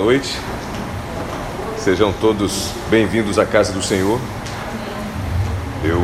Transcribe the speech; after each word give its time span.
noite. 0.00 0.34
Sejam 1.76 2.10
todos 2.10 2.70
bem-vindos 2.88 3.38
à 3.38 3.44
casa 3.44 3.70
do 3.70 3.82
Senhor. 3.82 4.18
Eu 5.84 6.00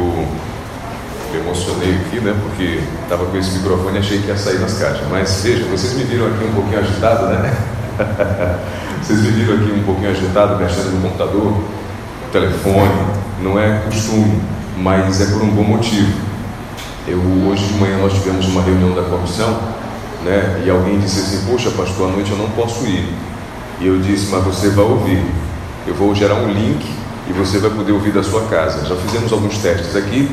Me 1.32 1.38
emocionei 1.38 1.96
aqui, 1.96 2.20
né? 2.20 2.36
Porque 2.42 2.80
estava 3.02 3.24
com 3.24 3.36
esse 3.38 3.58
microfone 3.58 3.96
e 3.96 3.98
achei 4.00 4.20
que 4.20 4.28
ia 4.28 4.36
sair 4.36 4.58
nas 4.58 4.78
caixas. 4.78 5.06
Mas 5.10 5.40
veja, 5.42 5.64
vocês 5.64 5.94
me 5.94 6.04
viram 6.04 6.26
aqui 6.26 6.44
um 6.44 6.52
pouquinho 6.52 6.78
agitado, 6.78 7.26
né? 7.26 7.56
vocês 9.02 9.18
me 9.20 9.30
viram 9.30 9.54
aqui 9.54 9.72
um 9.72 9.82
pouquinho 9.82 10.10
agitado, 10.10 10.56
mexendo 10.56 10.92
no 10.92 11.00
computador, 11.00 11.62
telefone. 12.32 13.06
Não 13.40 13.58
é 13.58 13.80
costume, 13.86 14.42
mas 14.76 15.22
é 15.22 15.26
por 15.32 15.42
um 15.42 15.48
bom 15.48 15.64
motivo. 15.64 16.12
Eu, 17.08 17.18
hoje 17.48 17.64
de 17.64 17.74
manhã 17.74 17.96
nós 17.98 18.12
tivemos 18.12 18.46
uma 18.46 18.62
reunião 18.62 18.94
da 18.94 19.02
comissão, 19.02 19.58
né? 20.22 20.62
E 20.64 20.70
alguém 20.70 20.98
disse 21.00 21.20
assim: 21.20 21.50
Poxa, 21.50 21.70
pastor, 21.70 22.10
à 22.10 22.12
noite 22.12 22.30
eu 22.30 22.36
não 22.36 22.50
posso 22.50 22.84
ir. 22.84 23.08
E 23.80 23.86
eu 23.86 23.98
disse: 23.98 24.30
Mas 24.30 24.44
você 24.44 24.68
vai 24.70 24.84
ouvir. 24.84 25.24
Eu 25.86 25.94
vou 25.94 26.14
gerar 26.14 26.34
um 26.34 26.48
link 26.48 26.84
e 27.28 27.32
você 27.32 27.58
vai 27.58 27.70
poder 27.70 27.92
ouvir 27.92 28.12
da 28.12 28.22
sua 28.22 28.42
casa. 28.42 28.86
Já 28.86 28.96
fizemos 28.96 29.32
alguns 29.32 29.58
testes 29.58 29.94
aqui. 29.94 30.30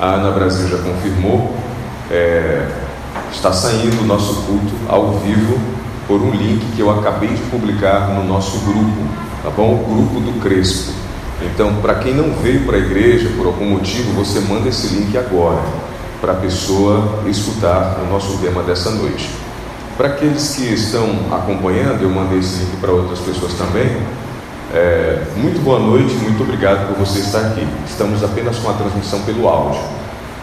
A 0.00 0.14
Ana 0.14 0.30
Brasil 0.30 0.68
já 0.68 0.78
confirmou. 0.78 1.54
É, 2.10 2.68
está 3.32 3.52
saindo 3.52 4.02
o 4.02 4.04
nosso 4.04 4.34
culto 4.42 4.72
ao 4.88 5.12
vivo 5.18 5.58
por 6.06 6.20
um 6.20 6.30
link 6.30 6.60
que 6.74 6.80
eu 6.80 6.90
acabei 6.90 7.30
de 7.30 7.42
publicar 7.44 8.08
no 8.08 8.24
nosso 8.24 8.58
grupo, 8.58 9.06
tá 9.42 9.50
bom? 9.50 9.74
O 9.74 9.94
grupo 9.94 10.20
do 10.20 10.40
Crespo. 10.40 10.92
Então, 11.42 11.74
para 11.76 11.96
quem 11.96 12.14
não 12.14 12.34
veio 12.34 12.64
para 12.64 12.76
a 12.76 12.80
igreja 12.80 13.30
por 13.36 13.46
algum 13.46 13.70
motivo, 13.70 14.12
você 14.12 14.40
manda 14.40 14.68
esse 14.68 14.88
link 14.94 15.16
agora 15.16 15.62
para 16.20 16.32
a 16.32 16.36
pessoa 16.36 17.20
escutar 17.26 17.98
o 18.00 18.12
nosso 18.12 18.38
tema 18.38 18.62
dessa 18.62 18.90
noite. 18.90 19.28
Para 19.96 20.08
aqueles 20.08 20.54
que 20.56 20.72
estão 20.72 21.06
acompanhando, 21.30 22.02
eu 22.02 22.08
mandei 22.08 22.38
esse 22.38 22.60
link 22.60 22.80
para 22.80 22.92
outras 22.92 23.18
pessoas 23.20 23.52
também. 23.54 23.86
É, 24.72 25.22
muito 25.36 25.62
boa 25.62 25.78
noite, 25.78 26.14
muito 26.14 26.42
obrigado 26.42 26.88
por 26.88 27.06
você 27.06 27.18
estar 27.18 27.40
aqui. 27.40 27.66
Estamos 27.86 28.24
apenas 28.24 28.56
com 28.56 28.70
a 28.70 28.72
transmissão 28.72 29.20
pelo 29.20 29.46
áudio. 29.46 29.82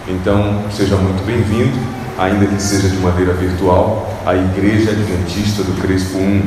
Então, 0.08 0.64
seja 0.72 0.96
muito 0.98 1.26
bem-vindo, 1.26 1.76
ainda 2.20 2.46
que 2.46 2.62
seja 2.62 2.90
de 2.90 2.98
maneira 2.98 3.34
virtual, 3.34 4.14
à 4.24 4.36
Igreja 4.36 4.92
Adventista 4.92 5.64
do 5.64 5.82
Crespo 5.82 6.20
1. 6.20 6.42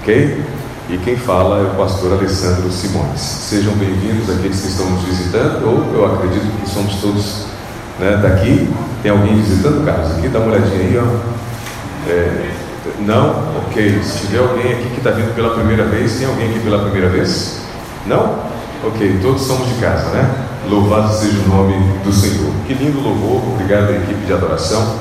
Ok? 0.00 0.42
E 0.88 0.96
quem 1.04 1.14
fala 1.14 1.58
é 1.58 1.62
o 1.70 1.74
pastor 1.74 2.14
Alessandro 2.14 2.72
Simões. 2.72 3.20
Sejam 3.20 3.74
bem-vindos 3.74 4.30
aqueles 4.30 4.58
que 4.58 4.68
estão 4.68 4.88
nos 4.88 5.02
visitando, 5.02 5.62
ou 5.66 5.94
eu 5.94 6.14
acredito 6.14 6.46
que 6.58 6.70
somos 6.70 6.94
todos 7.02 7.44
né, 8.00 8.18
daqui. 8.22 8.66
Tem 9.02 9.10
alguém 9.10 9.36
visitando, 9.36 9.84
Carlos? 9.84 10.12
Aqui, 10.12 10.28
dá 10.28 10.38
uma 10.38 10.54
olhadinha 10.54 10.80
aí, 10.80 10.98
ó. 10.98 11.37
É, 12.08 12.50
não? 13.00 13.58
Ok. 13.66 14.02
Se 14.02 14.26
tiver 14.26 14.38
alguém 14.38 14.72
aqui 14.72 14.90
que 14.90 14.98
está 14.98 15.10
vindo 15.10 15.34
pela 15.34 15.54
primeira 15.54 15.84
vez, 15.84 16.18
tem 16.18 16.26
alguém 16.26 16.50
aqui 16.50 16.60
pela 16.60 16.82
primeira 16.82 17.08
vez? 17.08 17.60
Não? 18.06 18.38
Ok, 18.84 19.18
todos 19.20 19.42
somos 19.42 19.68
de 19.68 19.74
casa, 19.74 20.10
né? 20.10 20.30
Louvado 20.68 21.12
seja 21.12 21.38
o 21.40 21.48
nome 21.48 21.74
do 22.04 22.12
Senhor. 22.12 22.52
Que 22.66 22.74
lindo 22.74 23.00
louvor, 23.00 23.42
obrigado 23.54 23.90
à 23.90 23.92
equipe 23.92 24.24
de 24.24 24.32
adoração. 24.32 24.96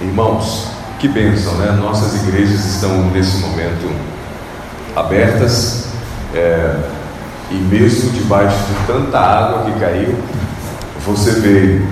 Irmãos, 0.00 0.68
que 0.98 1.08
bênção, 1.08 1.54
né? 1.54 1.72
Nossas 1.80 2.22
igrejas 2.22 2.64
estão 2.64 3.10
nesse 3.10 3.38
momento 3.38 3.90
abertas 4.96 5.86
é, 6.34 6.76
e 7.50 7.54
mesmo 7.54 8.10
debaixo 8.10 8.56
de 8.56 8.86
tanta 8.86 9.18
água 9.18 9.64
que 9.64 9.78
caiu, 9.78 10.14
você 11.06 11.32
veio 11.32 11.86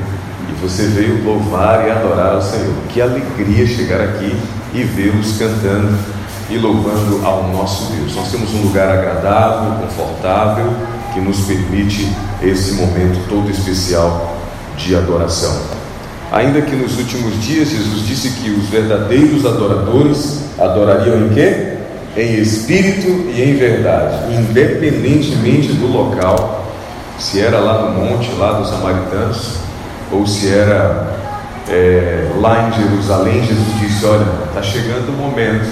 e 0.50 0.60
você 0.60 0.84
veio 0.84 1.24
louvar 1.24 1.86
e 1.86 1.90
adorar 1.90 2.34
ao 2.34 2.42
Senhor. 2.42 2.74
Que 2.88 3.00
alegria 3.00 3.66
chegar 3.66 4.00
aqui 4.00 4.36
e 4.74 4.82
vê-los 4.82 5.38
cantando 5.38 5.96
e 6.50 6.58
louvando 6.58 7.24
ao 7.24 7.48
nosso 7.48 7.92
Deus. 7.92 8.14
Nós 8.16 8.30
temos 8.30 8.52
um 8.52 8.62
lugar 8.62 8.88
agradável, 8.90 9.86
confortável, 9.86 10.72
que 11.14 11.20
nos 11.20 11.40
permite 11.40 12.08
esse 12.42 12.72
momento 12.72 13.28
todo 13.28 13.50
especial 13.50 14.36
de 14.76 14.94
adoração. 14.96 15.80
Ainda 16.32 16.62
que 16.62 16.76
nos 16.76 16.96
últimos 16.96 17.42
dias 17.42 17.70
Jesus 17.70 18.06
disse 18.06 18.30
que 18.30 18.50
os 18.50 18.68
verdadeiros 18.68 19.44
adoradores 19.44 20.44
adorariam 20.58 21.26
em 21.26 21.28
quê? 21.30 21.76
Em 22.16 22.40
espírito 22.40 23.08
e 23.08 23.42
em 23.42 23.56
verdade, 23.56 24.34
independentemente 24.34 25.72
do 25.72 25.86
local, 25.86 26.66
se 27.18 27.40
era 27.40 27.58
lá 27.58 27.82
no 27.82 28.04
monte, 28.04 28.30
lá 28.38 28.52
dos 28.52 28.68
samaritanos, 28.68 29.59
ou 30.12 30.26
se 30.26 30.48
era 30.48 31.18
é, 31.68 32.30
lá 32.40 32.68
em 32.68 32.72
Jerusalém, 32.72 33.44
Jesus 33.44 33.78
disse: 33.78 34.04
Olha, 34.04 34.26
está 34.46 34.62
chegando 34.62 35.10
o 35.10 35.12
momento 35.12 35.70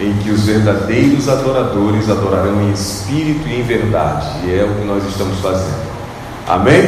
em 0.00 0.12
que 0.18 0.30
os 0.30 0.44
verdadeiros 0.44 1.28
adoradores 1.28 2.08
adorarão 2.10 2.62
em 2.62 2.72
espírito 2.72 3.48
e 3.48 3.60
em 3.60 3.62
verdade, 3.62 4.26
e 4.44 4.58
é 4.58 4.64
o 4.64 4.74
que 4.74 4.84
nós 4.84 5.04
estamos 5.06 5.38
fazendo. 5.40 5.84
Amém? 6.46 6.80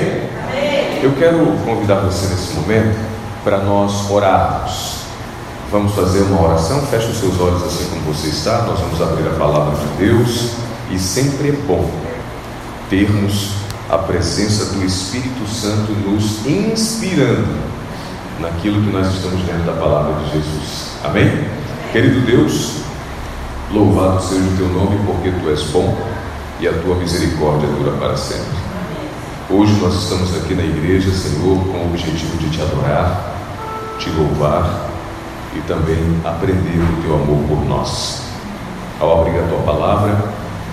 Amém. 0.49 1.01
Eu 1.03 1.13
quero 1.19 1.39
convidar 1.65 2.01
você 2.01 2.27
nesse 2.27 2.55
momento 2.55 2.97
para 3.43 3.59
nós 3.59 4.11
orarmos. 4.11 4.97
Vamos 5.71 5.95
fazer 5.95 6.21
uma 6.23 6.43
oração. 6.43 6.81
Feche 6.83 7.09
os 7.09 7.19
seus 7.19 7.41
olhos 7.41 7.63
assim 7.65 7.87
como 7.91 8.13
você 8.13 8.29
está. 8.29 8.63
Nós 8.63 8.79
vamos 8.79 9.01
abrir 9.03 9.27
a 9.27 9.39
palavra 9.39 9.77
de 9.77 10.05
Deus. 10.05 10.53
E 10.91 10.99
sempre 10.99 11.49
é 11.49 11.53
bom 11.53 11.91
termos 12.89 13.53
a 13.89 13.99
presença 13.99 14.75
do 14.75 14.85
Espírito 14.85 15.47
Santo 15.49 15.93
nos 15.93 16.45
inspirando 16.47 17.57
naquilo 18.41 18.83
que 18.83 18.91
nós 18.91 19.07
estamos 19.15 19.41
vendo 19.43 19.65
da 19.65 19.73
palavra 19.73 20.15
de 20.25 20.33
Jesus. 20.33 20.91
Amém? 21.05 21.49
Querido 21.93 22.21
Deus, 22.27 22.81
louvado 23.73 24.23
seja 24.23 24.43
o 24.43 24.57
teu 24.57 24.69
nome, 24.69 24.99
porque 25.07 25.31
tu 25.31 25.49
és 25.51 25.63
bom 25.65 25.97
e 26.59 26.67
a 26.67 26.73
tua 26.73 26.97
misericórdia 26.97 27.69
dura 27.69 27.93
para 27.93 28.17
sempre. 28.17 28.57
Hoje 29.49 29.73
nós 29.81 29.95
estamos 29.95 30.37
aqui 30.37 30.55
na 30.55 30.65
igreja, 30.65 31.13
Senhor, 31.13 31.57
com 31.67 31.79
o 31.79 31.87
objetivo 31.87 32.37
de 32.39 32.51
te 32.51 32.61
adorar, 32.61 33.37
te 33.99 34.11
louvar 34.11 34.91
e 35.55 35.61
também 35.61 36.21
aprender 36.25 36.81
o 36.81 37.03
teu 37.03 37.15
amor 37.15 37.39
por 37.49 37.65
nós. 37.65 38.23
Ao 38.99 39.21
abrir 39.21 39.39
a 39.39 39.47
tua 39.47 39.59
palavra, 39.61 40.17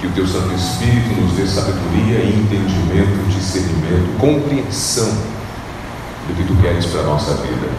que 0.03 0.07
o 0.07 0.11
teu 0.11 0.27
Santo 0.27 0.53
Espírito 0.53 1.21
nos 1.21 1.31
dê 1.31 1.47
sabedoria, 1.47 2.25
entendimento, 2.25 3.25
discernimento, 3.29 4.19
compreensão 4.19 5.09
do 6.27 6.35
que 6.35 6.43
tu 6.43 6.61
queres 6.61 6.85
para 6.87 6.99
a 6.99 7.03
nossa 7.05 7.35
vida. 7.35 7.69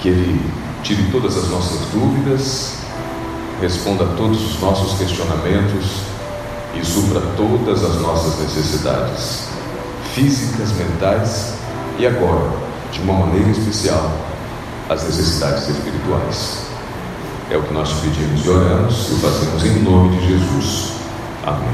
Que 0.00 0.08
Ele 0.08 0.50
tire 0.82 1.08
todas 1.12 1.36
as 1.36 1.48
nossas 1.50 1.78
dúvidas, 1.92 2.78
responda 3.60 4.02
a 4.02 4.08
todos 4.16 4.44
os 4.50 4.60
nossos 4.60 4.98
questionamentos 4.98 6.00
e 6.74 6.84
supra 6.84 7.20
todas 7.36 7.84
as 7.84 8.00
nossas 8.00 8.36
necessidades 8.40 9.44
físicas, 10.12 10.72
mentais 10.72 11.54
e 12.00 12.06
agora, 12.06 12.50
de 12.90 13.00
uma 13.00 13.26
maneira 13.26 13.50
especial, 13.50 14.12
as 14.90 15.04
necessidades 15.04 15.68
espirituais. 15.68 16.64
É 17.48 17.56
o 17.56 17.62
que 17.62 17.72
nós 17.72 17.92
pedimos 17.92 18.44
e 18.44 18.48
oramos 18.48 19.08
e 19.08 19.14
o 19.14 19.18
fazemos 19.18 19.64
em 19.64 19.82
nome 19.84 20.16
de 20.16 20.26
Jesus. 20.30 20.93
Amém. 21.46 21.68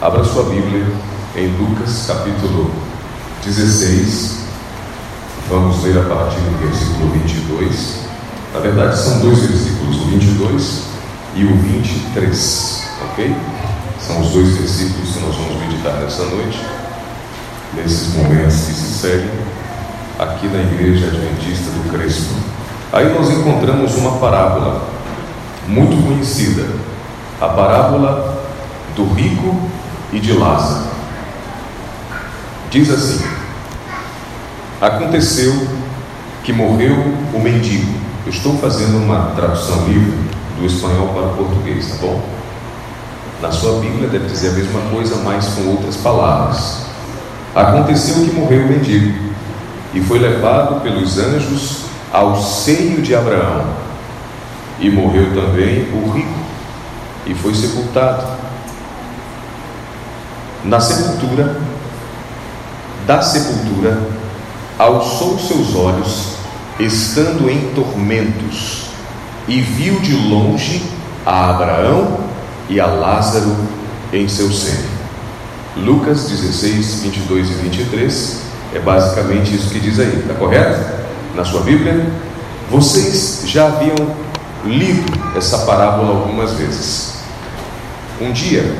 Abra 0.00 0.22
sua 0.22 0.44
Bíblia 0.44 0.86
em 1.34 1.48
Lucas 1.56 2.04
capítulo 2.06 2.70
16. 3.44 4.44
Vamos 5.50 5.82
ler 5.82 5.98
a 5.98 6.02
partir 6.02 6.36
do 6.36 6.64
versículo 6.64 7.10
22. 7.10 8.04
Na 8.54 8.60
verdade, 8.60 8.96
são 8.96 9.18
dois 9.18 9.40
versículos, 9.40 9.96
o 9.96 10.04
22 10.10 10.82
e 11.34 11.44
o 11.44 11.56
23, 11.56 12.88
ok? 13.10 13.36
São 13.98 14.20
os 14.20 14.28
dois 14.28 14.56
versículos 14.56 15.10
que 15.10 15.20
nós 15.26 15.34
vamos 15.34 15.60
meditar 15.60 15.94
nessa 15.94 16.22
noite, 16.26 16.64
nesses 17.74 18.14
momentos 18.14 18.54
que 18.54 18.74
se 18.74 18.98
seguem, 19.00 19.30
aqui 20.20 20.46
na 20.46 20.60
Igreja 20.60 21.08
Adventista 21.08 21.68
do 21.72 21.90
Crespo. 21.90 22.32
Aí 22.92 23.12
nós 23.12 23.28
encontramos 23.28 23.96
uma 23.96 24.18
parábola 24.18 24.86
muito 25.66 26.00
conhecida, 26.00 26.93
a 27.44 27.48
parábola 27.48 28.42
do 28.96 29.04
rico 29.12 29.60
e 30.12 30.18
de 30.18 30.32
Lázaro. 30.32 30.84
Diz 32.70 32.90
assim: 32.90 33.24
Aconteceu 34.80 35.68
que 36.42 36.52
morreu 36.52 36.96
o 37.32 37.38
mendigo. 37.38 37.92
Eu 38.24 38.30
estou 38.30 38.56
fazendo 38.58 38.96
uma 38.96 39.32
tradução 39.36 39.86
livre 39.86 40.18
do 40.58 40.66
espanhol 40.66 41.08
para 41.08 41.26
o 41.26 41.36
português, 41.36 41.88
tá 41.88 41.96
bom? 42.00 42.22
Na 43.42 43.52
sua 43.52 43.80
Bíblia 43.80 44.08
deve 44.08 44.26
dizer 44.26 44.50
a 44.50 44.52
mesma 44.52 44.80
coisa, 44.90 45.16
mas 45.16 45.46
com 45.48 45.68
outras 45.68 45.96
palavras. 45.96 46.84
Aconteceu 47.54 48.24
que 48.24 48.32
morreu 48.32 48.62
o 48.62 48.68
mendigo 48.68 49.32
e 49.92 50.00
foi 50.00 50.18
levado 50.18 50.80
pelos 50.80 51.18
anjos 51.18 51.84
ao 52.12 52.40
seio 52.40 53.02
de 53.02 53.14
Abraão. 53.14 53.64
E 54.80 54.90
morreu 54.90 55.26
também 55.34 55.88
o 55.92 56.10
rico 56.10 56.23
e 57.26 57.34
foi 57.34 57.54
sepultado. 57.54 58.24
Na 60.64 60.80
sepultura, 60.80 61.60
da 63.06 63.20
sepultura, 63.20 64.02
alçou 64.78 65.38
seus 65.38 65.74
olhos, 65.74 66.36
estando 66.78 67.48
em 67.50 67.72
tormentos, 67.74 68.86
e 69.46 69.60
viu 69.60 70.00
de 70.00 70.14
longe 70.14 70.82
a 71.24 71.50
Abraão 71.50 72.20
e 72.68 72.80
a 72.80 72.86
Lázaro 72.86 73.54
em 74.12 74.26
seu 74.26 74.50
seno. 74.50 74.94
Lucas 75.76 76.28
16, 76.28 77.02
22 77.02 77.50
e 77.50 77.52
23 77.54 78.40
é 78.74 78.78
basicamente 78.78 79.54
isso 79.54 79.70
que 79.70 79.80
diz 79.80 79.98
aí, 79.98 80.20
está 80.20 80.34
correto? 80.34 81.04
Na 81.34 81.44
sua 81.44 81.60
Bíblia? 81.60 82.06
Vocês 82.70 83.42
já 83.46 83.66
haviam 83.66 83.94
lido 84.64 85.12
essa 85.36 85.58
parábola 85.58 86.10
algumas 86.20 86.52
vezes. 86.52 87.13
Um 88.24 88.32
dia, 88.32 88.74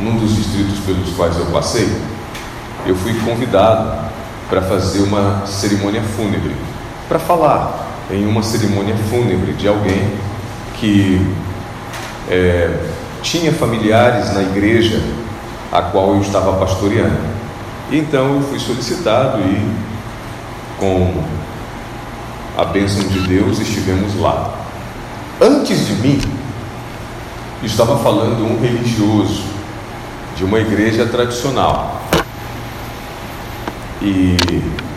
num 0.00 0.16
dos 0.16 0.34
distritos 0.34 0.80
pelos 0.80 1.14
quais 1.14 1.38
eu 1.38 1.46
passei, 1.46 1.88
eu 2.84 2.96
fui 2.96 3.14
convidado 3.20 4.10
para 4.48 4.60
fazer 4.60 5.02
uma 5.02 5.46
cerimônia 5.46 6.02
fúnebre, 6.02 6.56
para 7.08 7.20
falar 7.20 7.86
em 8.10 8.26
uma 8.26 8.42
cerimônia 8.42 8.96
fúnebre 9.08 9.52
de 9.52 9.68
alguém 9.68 10.10
que 10.80 11.24
é, 12.28 12.76
tinha 13.22 13.52
familiares 13.52 14.34
na 14.34 14.42
igreja 14.42 15.00
a 15.70 15.82
qual 15.82 16.14
eu 16.14 16.20
estava 16.20 16.52
pastoreando. 16.54 17.20
Então 17.92 18.34
eu 18.34 18.42
fui 18.42 18.58
solicitado 18.58 19.38
e, 19.42 19.64
com 20.76 21.22
a 22.58 22.64
bênção 22.64 23.06
de 23.06 23.20
Deus, 23.28 23.60
estivemos 23.60 24.18
lá. 24.18 24.52
Antes 25.40 25.86
de 25.86 25.92
mim, 25.94 26.39
estava 27.62 27.98
falando 27.98 28.44
um 28.44 28.60
religioso 28.60 29.44
de 30.36 30.44
uma 30.44 30.58
igreja 30.58 31.06
tradicional. 31.06 32.00
E 34.00 34.36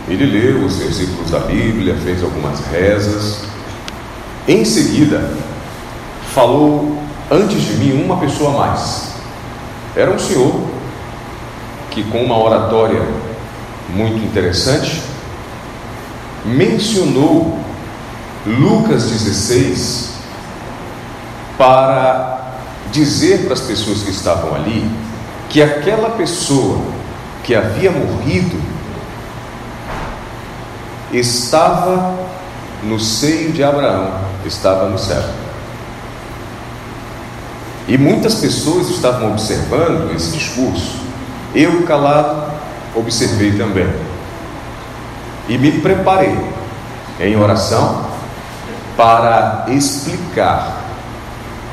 ele 0.08 0.26
leu 0.26 0.66
os 0.66 0.78
versículos 0.78 1.32
da 1.32 1.40
Bíblia, 1.40 1.96
fez 2.04 2.24
algumas 2.24 2.60
rezas. 2.68 3.44
Em 4.48 4.64
seguida, 4.64 5.30
falou 6.34 6.98
antes 7.30 7.62
de 7.62 7.74
mim 7.74 8.04
uma 8.04 8.18
pessoa 8.18 8.54
a 8.54 8.68
mais. 8.68 9.14
Era 9.96 10.12
um 10.12 10.20
senhor 10.20 10.62
que, 11.92 12.04
com 12.06 12.24
uma 12.24 12.38
oratória 12.38 13.02
muito 13.90 14.24
interessante, 14.26 15.02
mencionou 16.46 17.60
Lucas 18.46 19.10
16 19.10 20.14
para 21.58 22.33
dizer 22.94 23.46
para 23.46 23.54
as 23.54 23.62
pessoas 23.62 24.04
que 24.04 24.12
estavam 24.12 24.56
ali 24.56 24.90
que 25.50 25.62
aquela 25.62 26.12
pessoa 26.12 26.82
que 27.44 27.54
havia 27.54 27.92
morrido 27.92 28.62
estava 31.12 32.18
no 32.84 33.00
seio 33.00 33.52
de 33.52 33.64
Abraão, 33.64 34.22
estava 34.46 34.88
no 34.88 34.98
céu. 34.98 35.24
E 37.88 37.98
muitas 37.98 38.36
pessoas 38.36 38.90
estavam 38.90 39.32
observando 39.32 40.14
esse 40.16 40.38
discurso. 40.38 41.02
Eu, 41.54 41.84
calado, 41.84 42.52
observei 42.96 43.58
também. 43.58 43.92
E 45.50 45.58
me 45.58 45.72
preparei 45.82 46.36
em 47.20 47.36
oração 47.36 48.06
para 48.96 49.66
explicar 49.68 50.83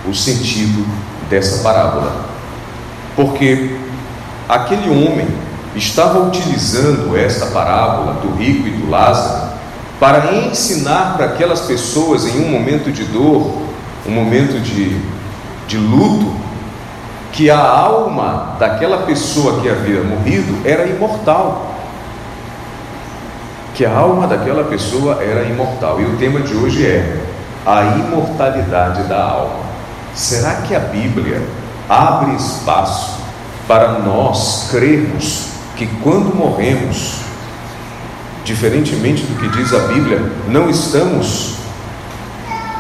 o 0.07 0.14
sentido 0.14 0.87
dessa 1.28 1.62
parábola. 1.62 2.12
Porque 3.16 3.76
aquele 4.49 4.88
homem 4.88 5.28
estava 5.75 6.21
utilizando 6.21 7.16
esta 7.16 7.47
parábola 7.47 8.14
do 8.14 8.35
rico 8.35 8.66
e 8.66 8.71
do 8.71 8.90
Lázaro 8.90 9.50
para 9.99 10.35
ensinar 10.35 11.14
para 11.16 11.26
aquelas 11.26 11.61
pessoas 11.61 12.25
em 12.25 12.45
um 12.45 12.49
momento 12.50 12.90
de 12.90 13.04
dor, 13.04 13.59
um 14.07 14.11
momento 14.11 14.61
de 14.61 14.99
de 15.71 15.78
luto, 15.78 16.35
que 17.33 17.49
a 17.49 17.61
alma 17.61 18.57
daquela 18.59 19.07
pessoa 19.07 19.61
que 19.61 19.69
havia 19.69 20.02
morrido 20.02 20.61
era 20.64 20.85
imortal. 20.85 21.76
Que 23.73 23.87
a 23.87 23.97
alma 23.97 24.26
daquela 24.26 24.64
pessoa 24.64 25.23
era 25.23 25.45
imortal. 25.45 26.00
E 26.00 26.07
o 26.07 26.16
tema 26.16 26.40
de 26.40 26.54
hoje 26.57 26.85
é 26.85 27.25
a 27.64 27.83
imortalidade 27.85 29.04
da 29.04 29.23
alma. 29.23 29.69
Será 30.20 30.56
que 30.56 30.74
a 30.74 30.78
Bíblia 30.80 31.42
abre 31.88 32.36
espaço 32.36 33.20
para 33.66 34.00
nós 34.00 34.68
crermos 34.70 35.46
que 35.76 35.86
quando 36.02 36.36
morremos, 36.36 37.20
diferentemente 38.44 39.22
do 39.22 39.40
que 39.40 39.48
diz 39.48 39.72
a 39.72 39.78
Bíblia, 39.88 40.20
não 40.46 40.68
estamos 40.68 41.54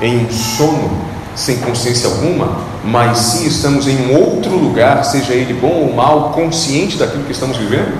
em 0.02 0.26
um 0.26 0.30
sono 0.30 1.00
sem 1.34 1.56
consciência 1.60 2.10
alguma, 2.10 2.58
mas 2.84 3.16
sim 3.16 3.46
estamos 3.46 3.88
em 3.88 3.96
um 3.96 4.20
outro 4.20 4.54
lugar, 4.54 5.02
seja 5.02 5.32
ele 5.32 5.54
bom 5.54 5.86
ou 5.86 5.94
mal, 5.94 6.32
consciente 6.34 6.98
daquilo 6.98 7.24
que 7.24 7.32
estamos 7.32 7.56
vivendo? 7.56 7.98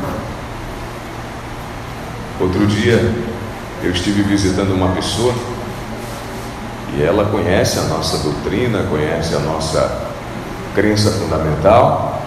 Outro 2.39 2.67
dia 2.67 3.11
eu 3.83 3.91
estive 3.91 4.23
visitando 4.23 4.75
uma 4.75 4.89
pessoa 4.89 5.33
e 6.97 7.03
ela 7.03 7.25
conhece 7.27 7.79
a 7.79 7.83
nossa 7.83 8.19
doutrina, 8.19 8.85
conhece 8.91 9.35
a 9.35 9.39
nossa 9.39 10.11
crença 10.75 11.11
fundamental 11.11 12.21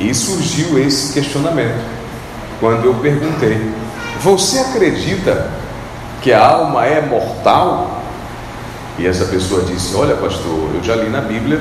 e 0.00 0.12
surgiu 0.14 0.78
esse 0.78 1.12
questionamento 1.12 1.84
quando 2.60 2.86
eu 2.86 2.94
perguntei: 2.94 3.70
Você 4.20 4.58
acredita 4.58 5.50
que 6.22 6.32
a 6.32 6.46
alma 6.46 6.86
é 6.86 7.00
mortal? 7.00 8.02
E 8.98 9.06
essa 9.06 9.26
pessoa 9.26 9.62
disse: 9.64 9.94
Olha, 9.94 10.16
pastor, 10.16 10.70
eu 10.74 10.82
já 10.82 10.94
li 10.96 11.10
na 11.10 11.20
Bíblia 11.20 11.60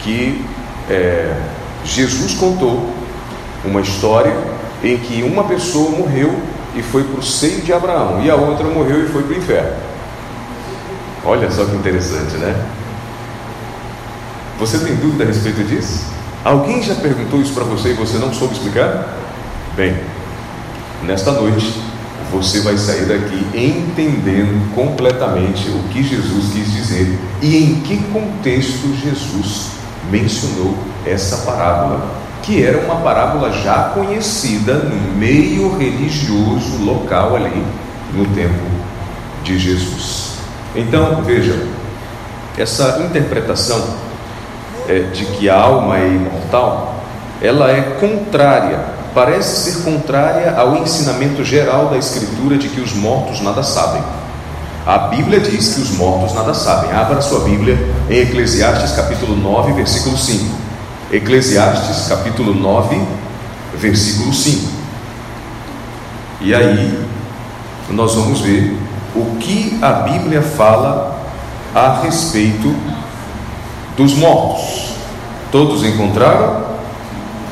que 0.00 0.44
é, 0.88 1.34
Jesus 1.84 2.34
contou 2.34 2.90
uma 3.64 3.80
história 3.80 4.34
em 4.82 4.98
que 4.98 5.22
uma 5.22 5.44
pessoa 5.44 5.90
morreu 5.90 6.38
e 6.76 6.82
foi 6.82 7.04
para 7.04 7.20
o 7.20 7.22
seio 7.22 7.62
de 7.62 7.72
Abraão, 7.72 8.20
e 8.22 8.30
a 8.30 8.34
outra 8.34 8.66
morreu 8.66 9.04
e 9.04 9.08
foi 9.08 9.22
para 9.22 9.32
o 9.32 9.38
inferno. 9.38 9.93
Olha 11.24 11.50
só 11.50 11.64
que 11.64 11.74
interessante, 11.74 12.36
né? 12.36 12.54
Você 14.58 14.78
tem 14.78 14.94
dúvida 14.96 15.24
a 15.24 15.26
respeito 15.26 15.64
disso? 15.64 16.04
Alguém 16.44 16.82
já 16.82 16.94
perguntou 16.94 17.40
isso 17.40 17.54
para 17.54 17.64
você 17.64 17.90
e 17.90 17.94
você 17.94 18.18
não 18.18 18.32
soube 18.32 18.52
explicar? 18.52 19.08
Bem, 19.74 19.96
nesta 21.02 21.32
noite 21.32 21.80
você 22.30 22.60
vai 22.60 22.76
sair 22.76 23.06
daqui 23.06 23.46
entendendo 23.54 24.74
completamente 24.74 25.70
o 25.70 25.82
que 25.90 26.02
Jesus 26.02 26.52
quis 26.52 26.72
dizer 26.72 27.18
e 27.40 27.56
em 27.56 27.80
que 27.80 27.96
contexto 28.12 28.94
Jesus 29.02 29.68
mencionou 30.10 30.76
essa 31.06 31.38
parábola, 31.38 32.06
que 32.42 32.62
era 32.62 32.78
uma 32.84 32.96
parábola 32.96 33.50
já 33.50 33.90
conhecida 33.94 34.74
no 34.74 35.16
meio 35.16 35.74
religioso 35.78 36.84
local 36.84 37.34
ali 37.34 37.64
no 38.12 38.26
tempo 38.34 38.62
de 39.42 39.58
Jesus. 39.58 40.33
Então, 40.74 41.22
vejam, 41.22 41.56
essa 42.58 43.02
interpretação 43.04 43.82
é, 44.88 45.00
de 45.12 45.24
que 45.26 45.48
a 45.48 45.58
alma 45.58 45.98
é 45.98 46.08
imortal, 46.08 47.02
ela 47.40 47.70
é 47.70 47.80
contrária 48.00 48.94
parece 49.14 49.70
ser 49.70 49.84
contrária 49.84 50.56
ao 50.56 50.76
ensinamento 50.76 51.44
geral 51.44 51.86
da 51.86 51.96
Escritura 51.96 52.58
de 52.58 52.68
que 52.68 52.80
os 52.80 52.92
mortos 52.92 53.40
nada 53.40 53.62
sabem. 53.62 54.02
A 54.84 54.98
Bíblia 54.98 55.40
diz 55.40 55.74
que 55.74 55.80
os 55.80 55.92
mortos 55.92 56.34
nada 56.34 56.52
sabem. 56.52 56.92
Abra 56.92 57.22
sua 57.22 57.40
Bíblia 57.40 57.78
em 58.10 58.18
Eclesiastes 58.18 58.92
capítulo 58.92 59.36
9, 59.36 59.72
versículo 59.72 60.18
5. 60.18 60.56
Eclesiastes 61.12 62.08
capítulo 62.08 62.52
9, 62.52 63.00
versículo 63.76 64.34
5. 64.34 64.68
E 66.40 66.54
aí 66.54 66.98
nós 67.88 68.14
vamos 68.14 68.40
ver 68.40 68.76
o 69.14 69.36
que 69.38 69.78
a 69.82 69.92
Bíblia 69.92 70.42
fala 70.42 71.18
a 71.74 72.00
respeito 72.02 72.74
dos 73.96 74.14
mortos. 74.14 74.94
Todos 75.50 75.84
encontraram? 75.84 76.74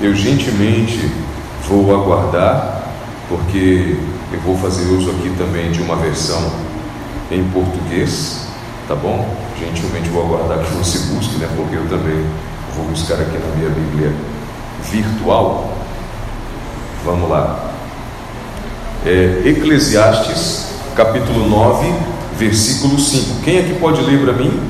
Eu 0.00 0.14
gentilmente 0.14 1.10
Vou 1.68 1.94
aguardar, 1.94 2.82
porque 3.28 3.96
eu 4.32 4.40
vou 4.40 4.58
fazer 4.58 4.82
uso 4.92 5.10
aqui 5.10 5.32
também 5.38 5.70
de 5.70 5.80
uma 5.80 5.94
versão 5.96 6.52
em 7.30 7.44
português, 7.50 8.46
tá 8.88 8.96
bom? 8.96 9.26
Gentilmente 9.58 10.08
vou 10.08 10.24
aguardar 10.24 10.58
que 10.58 10.72
você 10.72 10.98
busque, 11.14 11.36
né? 11.36 11.48
Porque 11.56 11.76
eu 11.76 11.88
também 11.88 12.26
vou 12.76 12.86
buscar 12.86 13.14
aqui 13.14 13.38
na 13.38 13.56
minha 13.56 13.70
Bíblia 13.70 14.12
virtual. 14.90 15.72
Vamos 17.04 17.30
lá. 17.30 17.70
É, 19.06 19.42
Eclesiastes, 19.46 20.71
capítulo 20.94 21.48
9, 21.48 21.92
versículo 22.36 22.98
5. 22.98 23.42
Quem 23.42 23.58
aqui 23.60 23.74
pode 23.80 24.02
ler 24.02 24.20
para 24.20 24.32
mim? 24.34 24.60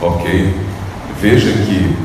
Ok? 0.00 0.54
Veja 1.20 1.50
que 1.50 1.96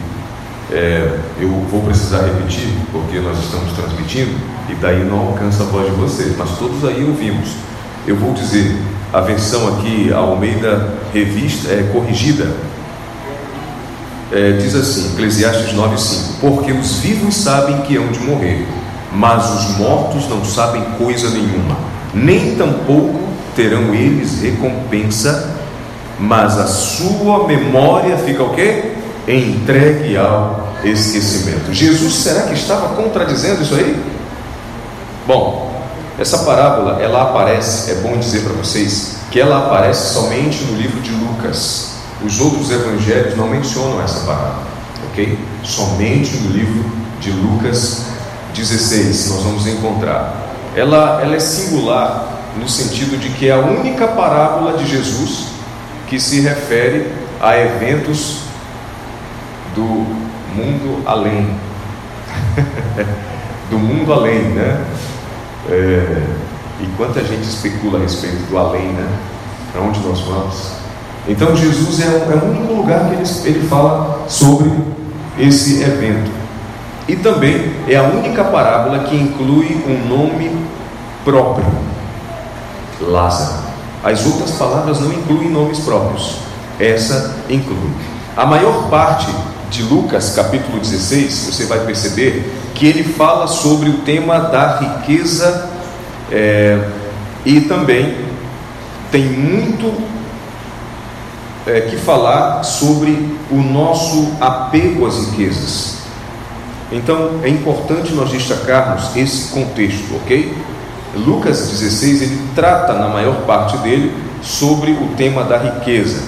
precisar 1.94 2.26
repetir, 2.26 2.74
porque 2.92 3.20
nós 3.20 3.38
estamos 3.40 3.72
transmitindo 3.74 4.36
e 4.68 4.76
daí 4.76 5.04
não 5.04 5.28
alcança 5.28 5.64
a 5.64 5.66
voz 5.68 5.86
de 5.86 5.96
vocês, 5.96 6.36
mas 6.38 6.58
todos 6.58 6.84
aí 6.84 7.04
ouvimos. 7.04 7.50
Eu 8.08 8.16
vou 8.16 8.34
dizer, 8.34 8.76
a 9.14 9.22
versão 9.22 9.68
aqui, 9.76 10.12
a 10.12 10.18
Almeida 10.18 10.94
Revista, 11.14 11.72
é 11.72 11.90
corrigida, 11.94 12.52
é, 14.32 14.54
diz 14.54 14.76
assim, 14.76 15.14
Eclesiastes 15.14 15.74
9,5: 15.74 16.40
Porque 16.42 16.72
os 16.72 16.98
vivos 16.98 17.36
sabem 17.36 17.82
que 17.82 17.96
hão 17.96 18.08
de 18.08 18.20
morrer, 18.20 18.66
mas 19.12 19.50
os 19.52 19.78
mortos 19.78 20.28
não 20.28 20.44
sabem 20.44 20.84
coisa 20.98 21.30
nenhuma, 21.30 21.78
nem 22.14 22.56
tampouco 22.56 23.20
terão 23.56 23.94
eles 23.94 24.42
recompensa, 24.42 25.56
mas 26.20 26.58
a 26.58 26.66
sua 26.66 27.48
memória 27.48 28.18
fica 28.18 28.42
o 28.42 28.50
quê? 28.56 28.94
Entregue 29.28 30.18
ao 30.18 30.70
esquecimento. 30.84 31.74
Jesus 31.74 32.14
será 32.16 32.44
que 32.44 32.54
estava 32.54 32.96
contradizendo 32.96 33.64
isso 33.64 33.76
aí? 33.76 33.96
Bom, 35.26 35.82
essa 36.20 36.40
parábola 36.40 37.02
ela 37.02 37.24
aparece, 37.24 37.92
é 37.92 37.96
bom 37.96 38.18
dizer 38.18 38.42
para 38.42 38.54
vocês, 38.54 39.18
que 39.32 39.40
ela 39.40 39.66
aparece 39.66 40.14
somente 40.14 40.64
no 40.66 40.78
livro 40.78 41.00
de 41.02 41.12
Lucas. 41.12 41.94
Os 42.24 42.40
outros 42.40 42.70
evangelhos 42.70 43.36
não 43.36 43.48
mencionam 43.48 44.02
essa 44.04 44.20
parábola, 44.22 44.68
ok? 45.10 45.38
Somente 45.64 46.38
no 46.38 46.52
livro 46.52 46.86
de 47.20 47.32
Lucas 47.32 48.04
16 48.54 49.30
nós 49.30 49.44
vamos 49.44 49.68
encontrar. 49.68 50.54
Ela, 50.76 51.22
ela 51.22 51.36
é 51.36 51.40
singular 51.40 52.28
no 52.58 52.70
sentido 52.70 53.18
de 53.18 53.30
que 53.30 53.50
é 53.50 53.54
a 53.54 53.60
única 53.60 54.08
parábola 54.08 54.78
de 54.78 54.86
Jesus 54.86 55.48
que 56.08 56.20
se 56.20 56.42
refere 56.42 57.12
a 57.42 57.58
eventos 57.58 58.43
do 59.76 59.82
mundo 59.82 61.04
além. 61.06 61.50
do 63.70 63.80
mundo 63.80 64.14
além, 64.14 64.42
né? 64.50 64.86
É, 65.70 66.24
e 66.82 66.88
quanta 66.98 67.24
gente 67.24 67.44
especula 67.44 68.00
a 68.00 68.02
respeito 68.02 68.50
do 68.50 68.58
além, 68.58 68.88
né? 68.90 69.08
Para 69.72 69.82
onde 69.82 70.00
nós 70.02 70.20
vamos? 70.22 70.84
Então 71.28 71.56
Jesus 71.56 72.02
é 72.02 72.08
o, 72.08 72.32
é 72.32 72.36
o 72.36 72.50
único 72.50 72.74
lugar 72.74 73.10
que 73.10 73.16
ele, 73.16 73.24
ele 73.46 73.68
fala 73.68 74.26
sobre 74.28 74.72
esse 75.38 75.82
evento. 75.82 76.32
E 77.08 77.16
também 77.16 77.74
é 77.88 77.96
a 77.96 78.04
única 78.04 78.44
parábola 78.46 79.00
que 79.00 79.16
inclui 79.16 79.84
um 79.88 80.08
nome 80.08 80.52
próprio, 81.24 81.66
Lázaro. 83.02 83.64
As 84.04 84.26
outras 84.26 84.52
palavras 84.52 85.00
não 85.00 85.12
incluem 85.12 85.50
nomes 85.50 85.80
próprios, 85.80 86.40
essa 86.80 87.36
inclui. 87.50 87.92
A 88.36 88.46
maior 88.46 88.90
parte 88.90 89.34
de 89.70 89.84
Lucas, 89.84 90.34
capítulo 90.36 90.80
16, 90.80 91.48
você 91.48 91.66
vai 91.66 91.80
perceber 91.80 92.52
que 92.76 92.86
ele 92.86 93.04
fala 93.04 93.48
sobre 93.48 93.90
o 93.90 94.00
tema 94.00 94.40
da 94.40 94.78
riqueza 94.78 95.70
é, 96.32 96.80
e 97.46 97.62
também 97.62 98.16
tem 99.12 99.26
muito 99.26 99.94
é, 101.66 101.82
que 101.82 101.98
falar 101.98 102.64
sobre 102.64 103.38
o 103.52 103.58
nosso 103.58 104.34
apego 104.40 105.06
às 105.06 105.18
riquezas. 105.20 105.98
Então 106.92 107.40
é 107.44 107.50
importante 107.50 108.14
nós 108.14 108.30
destacarmos 108.30 109.16
esse 109.16 109.52
contexto, 109.52 110.16
ok? 110.16 110.56
Lucas 111.16 111.70
16 111.70 112.22
ele 112.22 112.48
trata 112.56 112.94
na 112.94 113.08
maior 113.08 113.42
parte 113.46 113.78
dele 113.78 114.14
sobre 114.42 114.92
o 114.92 115.10
tema 115.16 115.44
da 115.44 115.58
riqueza. 115.58 116.22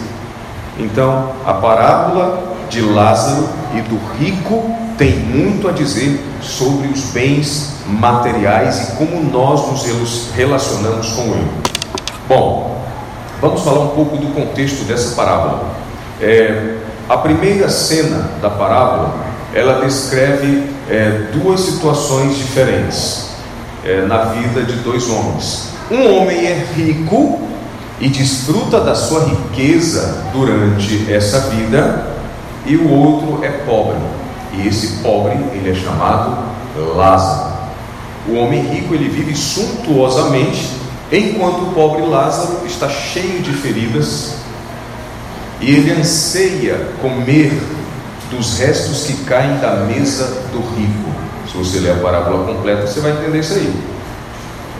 Então 0.77 1.31
a 1.45 1.53
parábola 1.53 2.54
de 2.69 2.81
Lázaro 2.81 3.47
e 3.73 3.81
do 3.81 3.99
rico 4.17 4.63
tem 4.97 5.17
muito 5.17 5.67
a 5.67 5.71
dizer 5.71 6.23
sobre 6.41 6.87
os 6.87 7.01
bens 7.05 7.75
materiais 7.87 8.89
e 8.89 8.91
como 8.93 9.21
nós 9.23 9.67
nos 9.69 10.31
relacionamos 10.33 11.09
com 11.09 11.23
ele. 11.23 11.51
Bom, 12.27 12.81
vamos 13.41 13.61
falar 13.61 13.81
um 13.81 13.89
pouco 13.89 14.17
do 14.17 14.33
contexto 14.33 14.85
dessa 14.85 15.15
parábola. 15.15 15.75
É, 16.21 16.75
a 17.09 17.17
primeira 17.17 17.69
cena 17.69 18.29
da 18.41 18.49
parábola 18.49 19.13
ela 19.53 19.85
descreve 19.85 20.69
é, 20.89 21.29
duas 21.33 21.61
situações 21.61 22.37
diferentes 22.37 23.29
é, 23.83 24.01
na 24.01 24.25
vida 24.25 24.63
de 24.63 24.73
dois 24.79 25.07
homens. 25.09 25.69
Um 25.89 26.17
homem 26.17 26.45
é 26.45 26.65
rico 26.75 27.39
e 27.99 28.09
desfruta 28.09 28.81
da 28.81 28.95
sua 28.95 29.25
riqueza 29.25 30.25
durante 30.33 31.11
essa 31.11 31.39
vida, 31.51 32.14
e 32.65 32.75
o 32.75 32.89
outro 32.89 33.43
é 33.43 33.49
pobre. 33.49 33.97
E 34.53 34.67
esse 34.67 34.97
pobre, 35.03 35.33
ele 35.53 35.71
é 35.71 35.75
chamado 35.75 36.37
Lázaro. 36.95 37.53
O 38.27 38.35
homem 38.35 38.61
rico, 38.61 38.93
ele 38.93 39.09
vive 39.09 39.35
suntuosamente, 39.35 40.71
enquanto 41.11 41.63
o 41.63 41.71
pobre 41.73 42.01
Lázaro 42.03 42.65
está 42.65 42.89
cheio 42.89 43.41
de 43.41 43.53
feridas, 43.53 44.35
e 45.61 45.71
ele 45.71 45.91
anseia 45.91 46.89
comer 47.01 47.51
dos 48.31 48.57
restos 48.57 49.03
que 49.05 49.13
caem 49.25 49.57
da 49.59 49.77
mesa 49.77 50.25
do 50.51 50.59
rico. 50.75 51.15
Se 51.49 51.57
você 51.57 51.79
ler 51.79 51.91
a 51.91 52.01
parábola 52.01 52.45
completa, 52.45 52.87
você 52.87 52.99
vai 52.99 53.11
entender 53.11 53.39
isso 53.39 53.53
aí. 53.53 53.73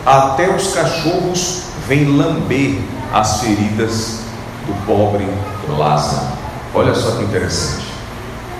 Até 0.04 0.54
os 0.54 0.74
cachorros 0.74 1.62
vêm 1.86 2.16
lamber 2.16 2.78
as 3.12 3.40
feridas 3.40 4.20
do 4.66 4.86
pobre 4.86 5.26
Lázaro. 5.68 6.45
Olha 6.74 6.94
só 6.94 7.12
que 7.12 7.24
interessante. 7.24 7.86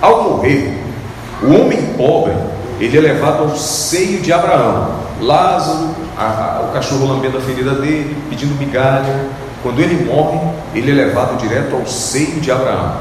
Ao 0.01 0.23
morrer, 0.23 0.83
o 1.41 1.53
homem 1.53 1.93
pobre, 1.97 2.33
ele 2.79 2.97
é 2.97 3.01
levado 3.01 3.43
ao 3.43 3.55
seio 3.55 4.21
de 4.21 4.31
Abraão. 4.31 4.95
Lázaro, 5.21 5.89
a, 6.17 6.59
a, 6.59 6.61
o 6.67 6.73
cachorro 6.73 7.07
lambendo 7.07 7.37
a 7.37 7.41
ferida 7.41 7.75
dele, 7.75 8.17
pedindo 8.29 8.55
migalha. 8.55 9.25
Quando 9.63 9.79
ele 9.79 10.05
morre, 10.05 10.39
ele 10.73 10.91
é 10.91 11.05
levado 11.05 11.37
direto 11.37 11.75
ao 11.75 11.85
seio 11.85 12.39
de 12.39 12.51
Abraão. 12.51 12.97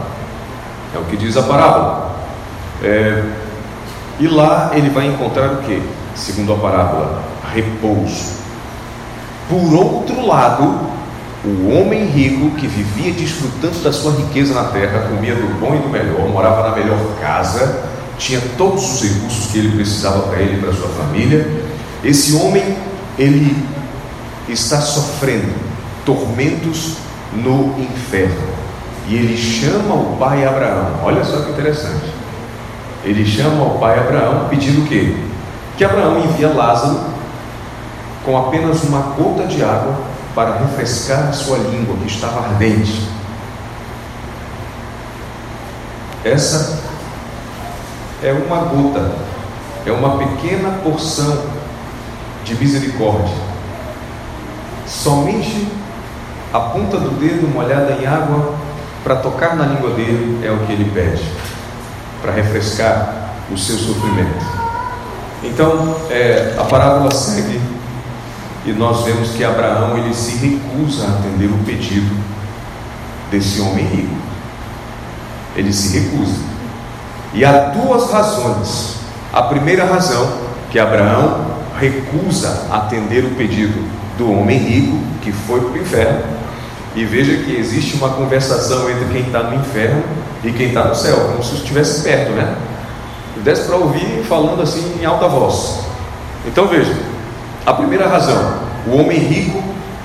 É 0.95 0.99
o 0.99 1.05
que 1.05 1.17
diz 1.17 1.37
a 1.37 1.43
parábola. 1.43 2.17
É, 2.83 3.23
e 4.19 4.27
lá 4.27 4.71
ele 4.75 4.89
vai 4.91 5.07
encontrar 5.07 5.53
o 5.53 5.57
que? 5.59 5.83
Segundo 6.15 6.55
a 6.55 6.57
parábola, 6.57 7.23
repouso. 7.53 8.37
Por 9.49 9.75
outro 9.75 10.27
lado, 10.27 10.86
o 11.47 11.79
homem 11.79 12.07
rico 12.07 12.57
que 12.57 12.67
vivia 12.67 13.13
desfrutando 13.13 13.79
da 13.79 13.93
sua 13.93 14.13
riqueza 14.13 14.53
na 14.53 14.65
terra, 14.65 15.07
comia 15.09 15.37
do 15.37 15.61
bom 15.61 15.77
e 15.77 15.79
do 15.79 15.89
melhor, 15.89 16.29
morava 16.29 16.71
na 16.71 16.77
melhor 16.77 16.99
casa, 17.21 17.85
tinha 18.19 18.41
todos 18.59 18.95
os 18.95 19.03
recursos 19.03 19.53
que 19.53 19.59
ele 19.59 19.77
precisava 19.77 20.23
para 20.23 20.41
ele 20.41 20.57
e 20.57 20.61
para 20.61 20.73
sua 20.73 20.89
família. 20.89 21.47
Esse 22.03 22.35
homem, 22.35 22.77
ele 23.17 23.57
está 24.49 24.81
sofrendo 24.81 25.55
tormentos 26.05 26.97
no 27.33 27.75
inferno. 27.79 28.57
E 29.09 29.15
ele 29.15 29.37
chama 29.37 29.95
o 29.95 30.17
pai 30.19 30.45
Abraão. 30.45 31.01
Olha 31.05 31.25
só 31.25 31.43
que 31.43 31.51
interessante. 31.53 32.11
Ele 33.05 33.25
chama 33.25 33.63
o 33.63 33.79
pai 33.79 34.01
Abraão 34.01 34.49
pedindo 34.49 34.83
o 34.83 34.87
quê? 34.89 35.15
Que 35.77 35.85
Abraão 35.85 36.25
envia 36.25 36.49
Lázaro 36.49 36.99
com 38.25 38.37
apenas 38.37 38.83
uma 38.83 39.01
gota 39.17 39.45
de 39.47 39.63
água 39.63 40.16
para 40.37 40.59
refrescar 40.59 41.31
a 41.31 41.33
sua 41.33 41.57
língua 41.57 41.97
que 41.97 42.09
estava 42.09 42.47
ardente. 42.47 43.09
Essa 46.23 46.79
é 48.23 48.33
uma 48.33 48.59
gota, 48.59 49.13
é 49.87 49.91
uma 49.91 50.19
pequena 50.19 50.79
porção 50.85 51.43
de 52.45 52.55
misericórdia. 52.55 53.35
Somente 54.87 55.69
a 56.53 56.61
ponta 56.61 56.99
do 56.99 57.19
dedo 57.19 57.49
molhada 57.49 57.93
em 57.93 58.07
água 58.07 58.57
para 59.03 59.17
tocar 59.17 59.57
na 59.57 59.65
língua 59.65 59.91
dele 59.95 60.47
é 60.47 60.51
o 60.51 60.67
que 60.67 60.73
ele 60.73 60.91
pede, 60.93 61.25
para 62.21 62.33
refrescar 62.33 63.31
o 63.51 63.57
seu 63.57 63.79
sofrimento. 63.79 64.45
Então, 65.43 65.97
é, 66.11 66.55
a 66.59 66.65
parábola 66.65 67.11
segue 67.11 67.59
e 68.67 68.73
nós 68.73 69.05
vemos 69.05 69.31
que 69.31 69.45
Abraão 69.45 69.97
ele 69.97 70.13
se 70.13 70.33
recusa 70.45 71.05
a 71.05 71.11
atender 71.11 71.47
o 71.47 71.59
pedido 71.65 72.13
desse 73.31 73.61
homem 73.61 73.85
rico. 73.85 74.17
Ele 75.55 75.73
se 75.73 75.97
recusa. 75.97 76.41
E 77.33 77.45
há 77.45 77.69
duas 77.69 78.11
razões. 78.11 78.97
A 79.33 79.43
primeira 79.43 79.85
razão, 79.85 80.29
que 80.71 80.81
Abraão 80.81 81.47
recusa 81.79 82.67
atender 82.71 83.25
o 83.25 83.37
pedido 83.37 83.89
do 84.19 84.33
homem 84.33 84.59
rico 84.59 84.99
que 85.23 85.31
foi 85.31 85.61
para 85.61 85.71
o 85.71 85.79
inferno. 85.79 86.25
E 86.97 87.05
veja 87.05 87.45
que 87.45 87.55
existe 87.55 87.95
uma 87.97 88.09
conversação 88.09 88.91
entre 88.91 89.05
quem 89.13 89.23
está 89.23 89.45
no 89.45 89.55
inferno 89.55 90.03
e 90.43 90.51
quem 90.51 90.69
está 90.69 90.85
no 90.85 90.95
céu, 90.95 91.29
como 91.29 91.45
se 91.45 91.57
estivesse 91.57 92.03
perto, 92.03 92.33
né? 92.33 92.57
E 93.37 93.41
desse 93.41 93.63
para 93.63 93.77
ouvir 93.77 94.25
falando 94.29 94.63
assim 94.63 94.99
em 95.01 95.05
alta 95.05 95.29
voz. 95.29 95.81
Então 96.47 96.67
veja, 96.67 96.95
a 97.67 97.73
primeira 97.75 98.09
razão, 98.09 98.61
o 98.87 98.97
homem 98.97 99.19
rico 99.19 99.61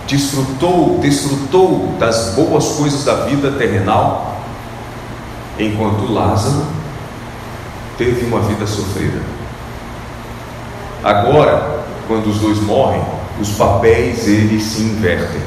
desfrutou, 0.07 0.97
desfrutou 0.99 1.95
das 1.99 2.33
boas 2.33 2.69
coisas 2.69 3.05
da 3.05 3.25
vida 3.25 3.51
terrenal, 3.51 4.41
enquanto 5.59 6.11
Lázaro 6.11 6.65
teve 7.99 8.25
uma 8.25 8.41
vida 8.41 8.65
sofrida. 8.65 9.21
Agora, 11.03 11.83
quando 12.07 12.27
os 12.31 12.39
dois 12.39 12.59
morrem, 12.61 13.01
os 13.39 13.51
papéis 13.51 14.27
eles 14.27 14.63
se 14.63 14.81
invertem, 14.81 15.41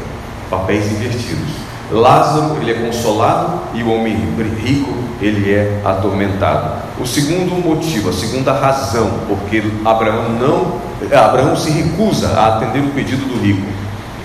papéis 0.48 0.92
invertidos. 0.92 1.63
Lázaro 1.90 2.56
ele 2.60 2.70
é 2.70 2.74
consolado 2.74 3.60
e 3.74 3.82
o 3.82 3.92
homem 3.92 4.16
rico 4.62 4.92
ele 5.20 5.52
é 5.52 5.80
atormentado. 5.84 6.82
O 6.98 7.06
segundo 7.06 7.62
motivo, 7.62 8.10
a 8.10 8.12
segunda 8.12 8.52
razão, 8.52 9.10
porque 9.28 9.62
Abraão 9.84 10.30
não, 10.30 10.80
Abraão 11.16 11.56
se 11.56 11.70
recusa 11.70 12.28
a 12.28 12.56
atender 12.56 12.80
o 12.80 12.90
pedido 12.90 13.26
do 13.26 13.40
rico. 13.40 13.66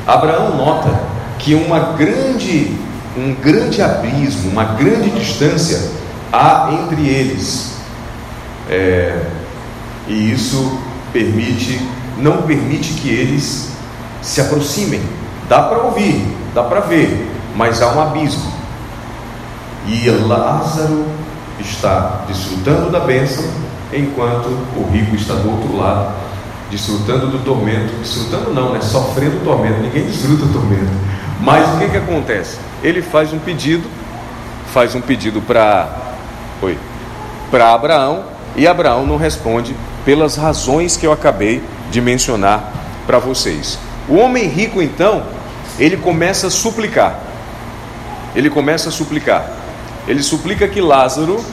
Abraão 0.05 0.55
nota 0.55 0.89
que 1.37 1.53
uma 1.53 1.93
grande, 1.93 2.75
um 3.17 3.33
grande 3.33 3.81
abismo, 3.81 4.51
uma 4.51 4.63
grande 4.63 5.09
distância 5.11 5.91
há 6.31 6.69
entre 6.71 7.07
eles. 7.07 7.73
É, 8.69 9.25
e 10.07 10.31
isso 10.31 10.79
permite, 11.11 11.81
não 12.17 12.43
permite 12.43 12.93
que 12.93 13.09
eles 13.09 13.71
se 14.21 14.41
aproximem. 14.41 15.01
Dá 15.47 15.63
para 15.63 15.79
ouvir, 15.79 16.23
dá 16.53 16.63
para 16.63 16.81
ver, 16.81 17.27
mas 17.59 17.81
há 17.81 17.91
um 17.91 18.01
abismo. 18.01 18.49
E 19.85 20.09
Lázaro 20.09 21.05
está 21.59 22.21
desfrutando 22.25 22.89
da 22.89 23.01
bênção, 23.01 23.43
enquanto 23.91 24.45
o 24.77 24.89
rico 24.89 25.13
está 25.13 25.33
do 25.33 25.51
outro 25.51 25.75
lado, 25.75 26.13
desfrutando 26.71 27.27
do 27.27 27.39
tormento. 27.39 27.93
Desfrutando 28.01 28.53
não, 28.53 28.71
né? 28.71 28.79
Sofrendo 28.79 29.35
o 29.35 29.39
tormento. 29.41 29.81
Ninguém 29.81 30.05
desfruta 30.05 30.45
o 30.45 30.53
tormento. 30.53 30.89
Mas 31.41 31.67
o 31.75 31.79
que, 31.79 31.89
que 31.89 31.97
acontece? 31.97 32.57
Ele 32.81 33.01
faz 33.01 33.33
um 33.33 33.39
pedido, 33.39 33.89
faz 34.73 34.95
um 34.95 35.01
pedido 35.01 35.41
para 35.41 35.89
Oi. 36.61 36.77
Para 37.51 37.73
Abraão, 37.73 38.23
e 38.55 38.65
Abraão 38.67 39.05
não 39.05 39.17
responde 39.17 39.75
pelas 40.05 40.37
razões 40.37 40.95
que 40.95 41.05
eu 41.05 41.11
acabei 41.11 41.61
de 41.91 41.99
mencionar 41.99 42.71
para 43.05 43.19
vocês. 43.19 43.77
O 44.07 44.15
homem 44.15 44.47
rico, 44.47 44.81
então, 44.81 45.23
ele 45.77 45.97
começa 45.97 46.47
a 46.47 46.49
suplicar. 46.49 47.28
Ele 48.35 48.49
começa 48.49 48.89
a 48.89 48.91
suplicar. 48.91 49.49
Ele 50.07 50.23
suplica 50.23 50.67
que 50.67 50.81
Lázaro 50.81 51.43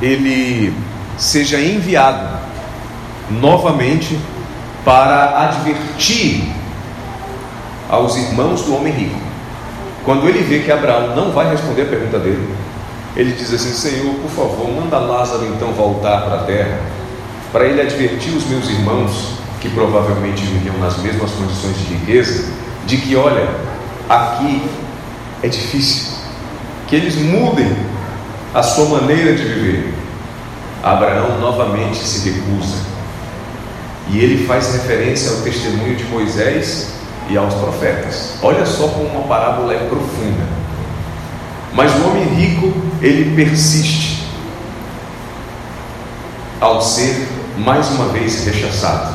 ele 0.00 0.74
seja 1.16 1.60
enviado 1.60 2.40
novamente 3.30 4.18
para 4.84 5.44
advertir 5.44 6.52
aos 7.88 8.16
irmãos 8.16 8.62
do 8.62 8.74
homem 8.74 8.92
rico. 8.92 9.20
Quando 10.04 10.28
ele 10.28 10.42
vê 10.42 10.60
que 10.60 10.72
Abraão 10.72 11.14
não 11.14 11.30
vai 11.30 11.48
responder 11.50 11.82
a 11.82 11.86
pergunta 11.86 12.18
dele, 12.18 12.52
ele 13.14 13.32
diz 13.32 13.52
assim: 13.52 13.72
Senhor, 13.72 14.14
por 14.14 14.30
favor, 14.30 14.68
manda 14.72 14.98
Lázaro 14.98 15.46
então 15.46 15.72
voltar 15.72 16.22
para 16.22 16.40
a 16.40 16.44
terra, 16.44 16.80
para 17.52 17.66
ele 17.66 17.80
advertir 17.80 18.34
os 18.34 18.46
meus 18.46 18.68
irmãos, 18.68 19.34
que 19.60 19.68
provavelmente 19.70 20.42
viviam 20.44 20.76
nas 20.78 20.98
mesmas 20.98 21.30
condições 21.30 21.78
de 21.78 21.94
riqueza, 21.94 22.50
de 22.86 22.96
que, 22.96 23.14
olha, 23.14 23.48
aqui 24.12 24.68
é 25.42 25.48
difícil, 25.48 26.12
que 26.86 26.96
eles 26.96 27.16
mudem 27.16 27.74
a 28.54 28.62
sua 28.62 29.00
maneira 29.00 29.34
de 29.34 29.44
viver. 29.44 29.94
Abraão 30.82 31.38
novamente 31.40 31.96
se 31.96 32.28
recusa, 32.28 32.76
e 34.10 34.18
ele 34.18 34.46
faz 34.46 34.72
referência 34.72 35.30
ao 35.30 35.36
testemunho 35.38 35.94
de 35.96 36.04
Moisés 36.04 36.88
e 37.30 37.36
aos 37.36 37.54
profetas. 37.54 38.34
Olha 38.42 38.66
só 38.66 38.88
como 38.88 39.06
uma 39.06 39.22
parábola 39.22 39.72
é 39.72 39.78
profunda. 39.88 40.62
Mas 41.72 41.90
o 41.96 42.08
homem 42.08 42.24
rico, 42.34 42.72
ele 43.00 43.34
persiste 43.34 44.26
ao 46.60 46.82
ser 46.82 47.28
mais 47.58 47.88
uma 47.90 48.08
vez 48.08 48.44
rechaçado. 48.44 49.14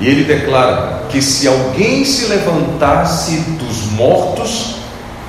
E 0.00 0.06
ele 0.06 0.24
declara 0.24 0.97
que 1.08 1.22
se 1.22 1.48
alguém 1.48 2.04
se 2.04 2.26
levantasse 2.26 3.36
dos 3.58 3.90
mortos 3.92 4.76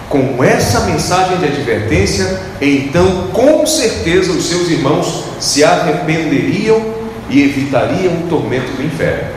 com 0.10 0.44
essa 0.44 0.82
mensagem 0.82 1.38
de 1.38 1.46
advertência, 1.46 2.42
então 2.60 3.28
com 3.32 3.66
certeza 3.66 4.32
os 4.32 4.46
seus 4.46 4.70
irmãos 4.70 5.26
se 5.40 5.64
arrependeriam 5.64 6.82
e 7.30 7.44
evitariam 7.44 8.14
o 8.14 8.28
tormento 8.28 8.72
do 8.74 8.84
inferno. 8.84 9.30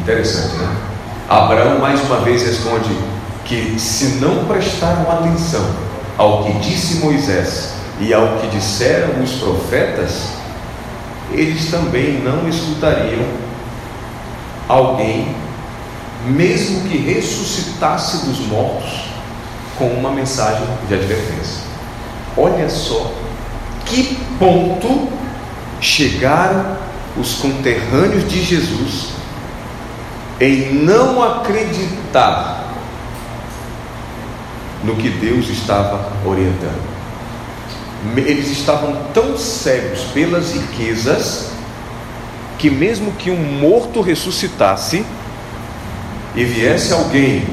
Interessante, 0.00 0.56
né? 0.56 0.76
Abraão 1.28 1.78
mais 1.78 2.00
uma 2.02 2.20
vez 2.20 2.42
responde: 2.42 2.90
que, 3.44 3.78
se 3.78 4.16
não 4.20 4.44
prestaram 4.46 5.10
atenção 5.10 5.64
ao 6.16 6.44
que 6.44 6.52
disse 6.58 6.96
Moisés 6.96 7.74
e 8.00 8.12
ao 8.12 8.38
que 8.38 8.46
disseram 8.48 9.22
os 9.22 9.32
profetas, 9.32 10.28
eles 11.32 11.70
também 11.70 12.22
não 12.22 12.48
escutariam 12.48 13.43
alguém, 14.68 15.34
mesmo 16.26 16.88
que 16.88 16.96
ressuscitasse 16.96 18.26
dos 18.26 18.40
mortos, 18.46 19.04
com 19.78 19.88
uma 19.88 20.10
mensagem 20.10 20.66
de 20.88 20.94
advertência. 20.94 21.64
Olha 22.36 22.68
só 22.68 23.12
que 23.84 24.16
ponto 24.38 25.08
chegaram 25.80 26.76
os 27.16 27.34
conterrâneos 27.34 28.28
de 28.28 28.42
Jesus 28.42 29.10
em 30.40 30.74
não 30.74 31.22
acreditar 31.22 32.64
no 34.82 34.96
que 34.96 35.08
Deus 35.08 35.48
estava 35.48 36.12
orientando. 36.24 36.94
Eles 38.16 38.50
estavam 38.50 38.96
tão 39.14 39.36
cegos 39.38 40.00
pelas 40.12 40.52
riquezas 40.52 41.53
que, 42.64 42.70
mesmo 42.70 43.12
que 43.12 43.30
um 43.30 43.60
morto 43.60 44.00
ressuscitasse 44.00 45.04
e 46.34 46.44
viesse 46.44 46.94
alguém 46.94 47.46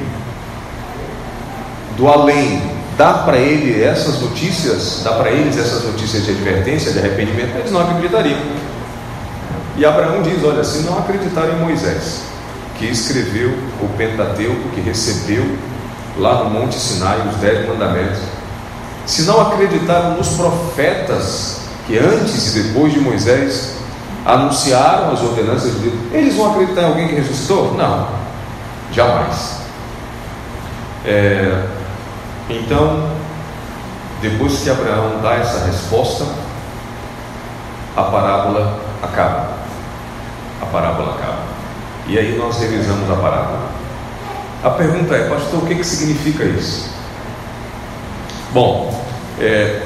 do 1.98 2.08
além 2.08 2.62
dar 2.96 3.26
para 3.26 3.36
ele 3.36 3.84
essas 3.84 4.22
notícias, 4.22 5.02
dar 5.04 5.16
para 5.16 5.30
eles 5.30 5.58
essas 5.58 5.84
notícias 5.84 6.24
de 6.24 6.30
advertência, 6.30 6.92
de 6.92 6.98
arrependimento, 6.98 7.58
eles 7.58 7.70
não 7.70 7.82
acreditariam. 7.82 8.38
E 9.76 9.84
Abraão 9.84 10.22
diz: 10.22 10.42
Olha, 10.42 10.64
se 10.64 10.78
não 10.78 10.98
acreditarem 10.98 11.56
em 11.56 11.60
Moisés, 11.60 12.22
que 12.78 12.86
escreveu 12.86 13.50
o 13.82 13.88
Pentateuco, 13.98 14.70
que 14.70 14.80
recebeu 14.80 15.44
lá 16.16 16.44
no 16.44 16.48
Monte 16.48 16.76
Sinai, 16.76 17.18
os 17.28 17.36
Dez 17.36 17.68
Mandamentos, 17.68 18.20
se 19.04 19.24
não 19.24 19.42
acreditaram 19.42 20.16
nos 20.16 20.30
profetas 20.30 21.60
que 21.86 21.98
antes 21.98 22.56
e 22.56 22.62
depois 22.62 22.94
de 22.94 23.00
Moisés 23.00 23.81
anunciaram 24.24 25.12
as 25.12 25.20
ordenanças 25.20 25.72
de 25.74 25.90
Deus, 25.90 25.94
eles 26.12 26.36
vão 26.36 26.52
acreditar 26.52 26.82
em 26.82 26.86
alguém 26.86 27.08
que 27.08 27.14
ressuscitou? 27.16 27.74
Não, 27.74 28.08
jamais. 28.92 29.62
É, 31.04 31.66
então, 32.48 33.10
depois 34.20 34.60
que 34.60 34.70
Abraão 34.70 35.20
dá 35.20 35.34
essa 35.34 35.66
resposta, 35.66 36.24
a 37.96 38.02
parábola 38.04 38.80
acaba. 39.02 39.48
A 40.60 40.66
parábola 40.66 41.14
acaba. 41.14 41.42
E 42.06 42.18
aí 42.18 42.36
nós 42.38 42.58
revisamos 42.58 43.10
a 43.10 43.16
parábola. 43.16 43.68
A 44.62 44.70
pergunta 44.70 45.14
é, 45.14 45.28
pastor, 45.28 45.62
o 45.62 45.66
que, 45.66 45.74
que 45.74 45.84
significa 45.84 46.44
isso? 46.44 46.88
Bom, 48.52 49.04
é, 49.40 49.82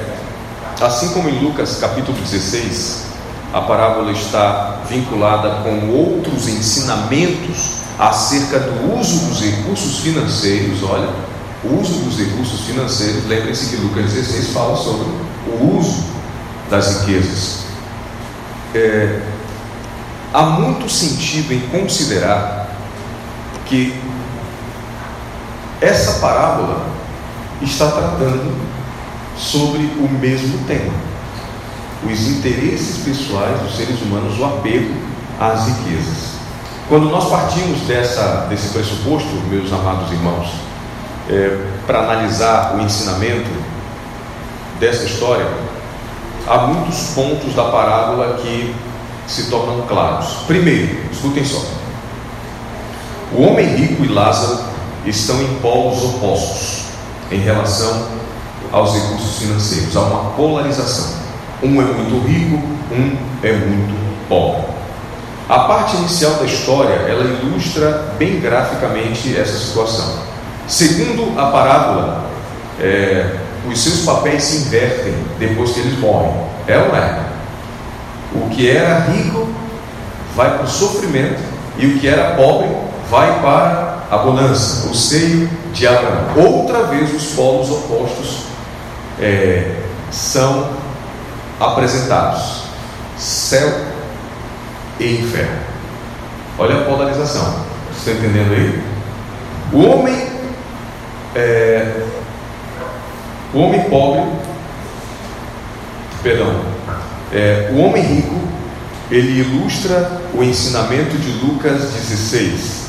assim 0.79 1.09
como 1.13 1.29
em 1.29 1.39
Lucas 1.39 1.79
capítulo 1.79 2.15
16, 2.17 3.06
a 3.53 3.61
parábola 3.61 4.11
está 4.11 4.81
vinculada 4.89 5.61
com 5.63 5.89
outros 5.89 6.47
ensinamentos 6.47 7.77
acerca 7.97 8.59
do 8.59 8.99
uso 8.99 9.25
dos 9.27 9.41
recursos 9.41 9.99
financeiros, 9.99 10.83
olha, 10.83 11.09
o 11.63 11.79
uso 11.79 11.93
dos 11.99 12.19
recursos 12.19 12.61
financeiros, 12.61 13.25
lembrem-se 13.27 13.75
que 13.75 13.81
Lucas 13.81 14.11
16 14.13 14.53
fala 14.53 14.75
sobre 14.75 15.07
o 15.47 15.77
uso 15.77 16.03
das 16.69 17.01
riquezas. 17.01 17.65
É, 18.75 19.21
há 20.33 20.43
muito 20.43 20.89
sentido 20.89 21.53
em 21.53 21.61
considerar 21.61 22.69
que 23.65 23.99
essa 25.81 26.19
parábola 26.19 26.85
está 27.61 27.89
tratando 27.91 28.55
sobre 29.37 29.79
o 29.79 30.09
mesmo 30.19 30.59
tema: 30.67 30.93
os 32.03 32.27
interesses 32.27 33.03
pessoais 33.03 33.59
dos 33.61 33.75
seres 33.75 34.01
humanos, 34.01 34.39
o 34.39 34.45
apego 34.45 34.93
às 35.39 35.67
riquezas. 35.67 36.37
Quando 36.87 37.09
nós 37.09 37.29
partimos 37.29 37.81
dessa, 37.81 38.47
desse 38.49 38.69
pressuposto, 38.69 39.29
meus 39.49 39.71
amados 39.73 40.11
irmãos, 40.11 40.47
é, 41.29 41.57
para 41.85 41.99
analisar 41.99 42.75
o 42.75 42.81
ensinamento 42.81 43.49
dessa 44.79 45.03
história, 45.03 45.45
há 46.47 46.59
muitos 46.59 47.09
pontos 47.13 47.53
da 47.53 47.65
parábola 47.65 48.39
que 48.41 48.73
se 49.27 49.49
tornam 49.49 49.81
claros. 49.87 50.27
Primeiro, 50.47 50.97
escutem 51.11 51.43
só: 51.43 51.61
o 53.33 53.41
homem 53.41 53.75
rico 53.75 54.05
e 54.05 54.07
Lázaro 54.07 54.59
estão 55.05 55.41
em 55.41 55.55
polos 55.59 56.01
opostos 56.03 56.83
em 57.29 57.39
relação 57.39 58.07
aos 58.71 58.93
recursos 58.93 59.39
financeiros, 59.39 59.95
há 59.95 60.01
uma 60.01 60.31
polarização. 60.31 61.26
Um 61.63 61.81
é 61.81 61.85
muito 61.85 62.27
rico, 62.27 62.61
um 62.91 63.17
é 63.43 63.51
muito 63.51 63.95
pobre. 64.29 64.63
A 65.49 65.59
parte 65.59 65.95
inicial 65.95 66.33
da 66.33 66.45
história, 66.45 66.93
ela 66.93 67.23
ilustra 67.23 68.13
bem 68.19 68.39
graficamente 68.39 69.35
essa 69.37 69.57
situação. 69.57 70.19
Segundo 70.67 71.39
a 71.39 71.47
parábola, 71.47 72.25
é, 72.79 73.37
os 73.65 73.79
seus 73.79 74.01
papéis 74.01 74.43
se 74.43 74.67
invertem 74.67 75.13
depois 75.39 75.71
que 75.71 75.79
eles 75.79 75.97
morrem. 75.99 76.31
É 76.67 76.77
ou 76.77 76.89
não 76.89 76.95
é? 76.97 77.19
O 78.35 78.49
que 78.49 78.69
era 78.69 78.99
rico 78.99 79.47
vai 80.35 80.57
para 80.57 80.65
o 80.65 80.67
sofrimento 80.67 81.41
e 81.77 81.87
o 81.87 81.99
que 81.99 82.07
era 82.07 82.35
pobre 82.35 82.69
vai 83.09 83.39
para 83.39 83.99
a 84.11 84.17
bonança, 84.17 84.89
o 84.89 84.93
seio 84.93 85.49
de 85.73 85.87
Abraão. 85.87 86.27
Outra 86.35 86.83
vez 86.83 87.13
os 87.13 87.33
polos 87.33 87.69
opostos 87.71 88.43
é, 89.19 89.75
são 90.11 90.69
apresentados: 91.59 92.63
céu 93.17 93.69
e 94.99 95.21
inferno. 95.21 95.61
Olha 96.57 96.77
a 96.77 96.83
polarização. 96.85 97.65
Você 97.93 98.11
está 98.11 98.25
entendendo 98.25 98.53
aí? 98.53 98.83
O 99.73 99.85
homem, 99.85 100.27
é, 101.35 102.05
o 103.53 103.59
homem 103.59 103.81
pobre, 103.89 104.23
perdão, 106.23 106.61
é, 107.33 107.69
o 107.73 107.79
homem 107.79 108.01
rico, 108.01 108.39
ele 109.11 109.39
ilustra 109.41 110.21
o 110.33 110.43
ensinamento 110.43 111.17
de 111.17 111.31
Lucas 111.45 111.91
16, 111.93 112.87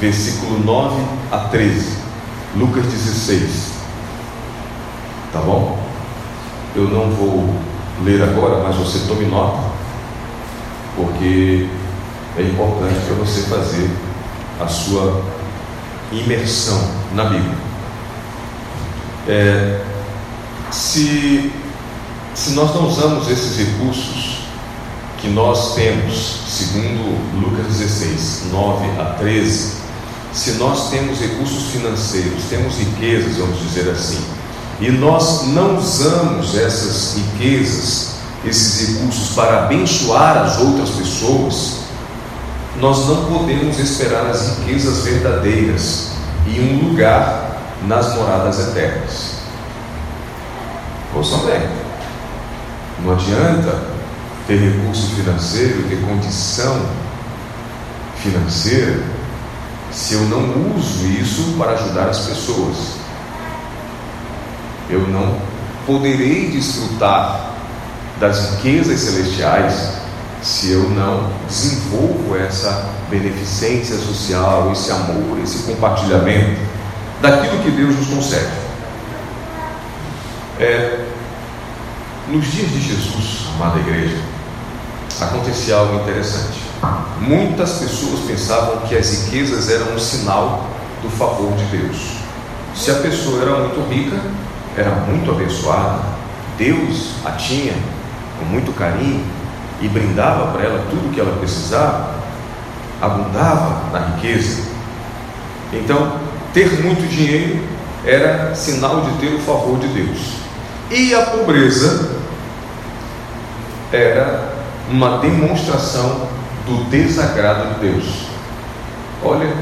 versículo 0.00 0.58
9 0.64 1.02
a 1.32 1.38
13. 1.48 1.98
Lucas 2.56 2.84
16. 2.84 3.72
Tá 5.32 5.40
bom? 5.40 5.78
Eu 6.74 6.84
não 6.84 7.10
vou 7.10 7.54
ler 8.04 8.22
agora, 8.22 8.62
mas 8.62 8.76
você 8.76 9.06
tome 9.06 9.26
nota, 9.26 9.62
porque 10.96 11.68
é 12.38 12.42
importante 12.42 13.00
para 13.06 13.14
você 13.16 13.42
fazer 13.42 13.90
a 14.60 14.66
sua 14.66 15.22
imersão 16.12 16.80
na 17.14 17.24
Bíblia. 17.24 17.58
É, 19.28 19.80
se, 20.70 21.52
se 22.34 22.50
nós 22.50 22.74
não 22.74 22.88
usamos 22.88 23.28
esses 23.28 23.56
recursos 23.58 24.40
que 25.20 25.28
nós 25.28 25.74
temos, 25.74 26.40
segundo 26.48 27.40
Lucas 27.40 27.66
16, 27.76 28.44
9 28.52 29.00
a 29.00 29.04
13, 29.18 29.80
se 30.32 30.52
nós 30.52 30.90
temos 30.90 31.20
recursos 31.20 31.72
financeiros, 31.72 32.44
temos 32.48 32.76
riquezas, 32.76 33.36
vamos 33.36 33.58
dizer 33.60 33.90
assim, 33.90 34.24
e 34.80 34.90
nós 34.90 35.46
não 35.48 35.76
usamos 35.76 36.56
essas 36.56 37.14
riquezas, 37.14 38.14
esses 38.46 38.94
recursos 38.94 39.34
para 39.34 39.64
abençoar 39.64 40.38
as 40.38 40.58
outras 40.58 40.88
pessoas, 40.90 41.80
nós 42.80 43.06
não 43.06 43.26
podemos 43.26 43.78
esperar 43.78 44.26
as 44.26 44.58
riquezas 44.58 45.04
verdadeiras 45.04 46.12
e 46.46 46.58
um 46.60 46.88
lugar 46.88 47.60
nas 47.86 48.14
moradas 48.14 48.58
eternas. 48.58 49.40
Ouçam 51.14 51.40
bem, 51.40 51.60
não 53.04 53.12
adianta 53.12 53.82
ter 54.46 54.56
recurso 54.56 55.14
financeiro, 55.14 55.82
ter 55.90 56.00
condição 56.06 56.80
financeira, 58.22 59.02
se 59.92 60.14
eu 60.14 60.22
não 60.22 60.74
uso 60.74 61.06
isso 61.06 61.54
para 61.58 61.72
ajudar 61.72 62.08
as 62.08 62.20
pessoas 62.20 62.99
eu 64.90 65.06
não 65.08 65.36
poderei 65.86 66.50
desfrutar 66.50 67.54
das 68.18 68.50
riquezas 68.50 69.00
celestiais 69.00 70.00
se 70.42 70.70
eu 70.72 70.88
não 70.90 71.30
desenvolvo 71.46 72.36
essa 72.36 72.90
beneficência 73.10 73.96
social, 73.96 74.70
esse 74.72 74.90
amor, 74.90 75.38
esse 75.42 75.62
compartilhamento 75.64 76.60
daquilo 77.20 77.62
que 77.62 77.70
Deus 77.70 77.96
nos 77.96 78.06
concede. 78.08 78.50
É, 80.58 81.06
nos 82.28 82.46
dias 82.52 82.70
de 82.70 82.80
Jesus, 82.80 83.48
amada 83.54 83.78
igreja, 83.80 84.18
acontecia 85.20 85.76
algo 85.76 86.00
interessante. 86.00 86.60
Muitas 87.20 87.72
pessoas 87.72 88.20
pensavam 88.26 88.78
que 88.86 88.96
as 88.96 89.24
riquezas 89.24 89.68
eram 89.68 89.94
um 89.94 89.98
sinal 89.98 90.66
do 91.02 91.10
favor 91.10 91.52
de 91.52 91.64
Deus. 91.76 91.96
Se 92.74 92.90
a 92.90 92.94
pessoa 92.94 93.42
era 93.42 93.58
muito 93.58 93.86
rica, 93.88 94.16
era 94.76 94.90
muito 94.90 95.30
abençoada, 95.30 96.00
Deus 96.56 97.14
a 97.24 97.32
tinha 97.32 97.74
com 98.38 98.44
muito 98.44 98.72
carinho 98.72 99.24
e 99.80 99.88
brindava 99.88 100.52
para 100.52 100.64
ela 100.64 100.86
tudo 100.90 101.08
o 101.08 101.12
que 101.12 101.20
ela 101.20 101.36
precisava, 101.38 102.14
abundava 103.00 103.90
na 103.92 104.14
riqueza. 104.14 104.62
Então, 105.72 106.16
ter 106.52 106.82
muito 106.82 107.08
dinheiro 107.08 107.62
era 108.04 108.54
sinal 108.54 109.02
de 109.02 109.18
ter 109.18 109.34
o 109.34 109.40
favor 109.40 109.78
de 109.78 109.88
Deus. 109.88 110.18
E 110.90 111.14
a 111.14 111.22
pobreza 111.22 112.10
era 113.92 114.52
uma 114.90 115.18
demonstração 115.18 116.28
do 116.66 116.84
desagrado 116.90 117.74
de 117.74 117.90
Deus. 117.90 118.26
Olha, 119.22 119.54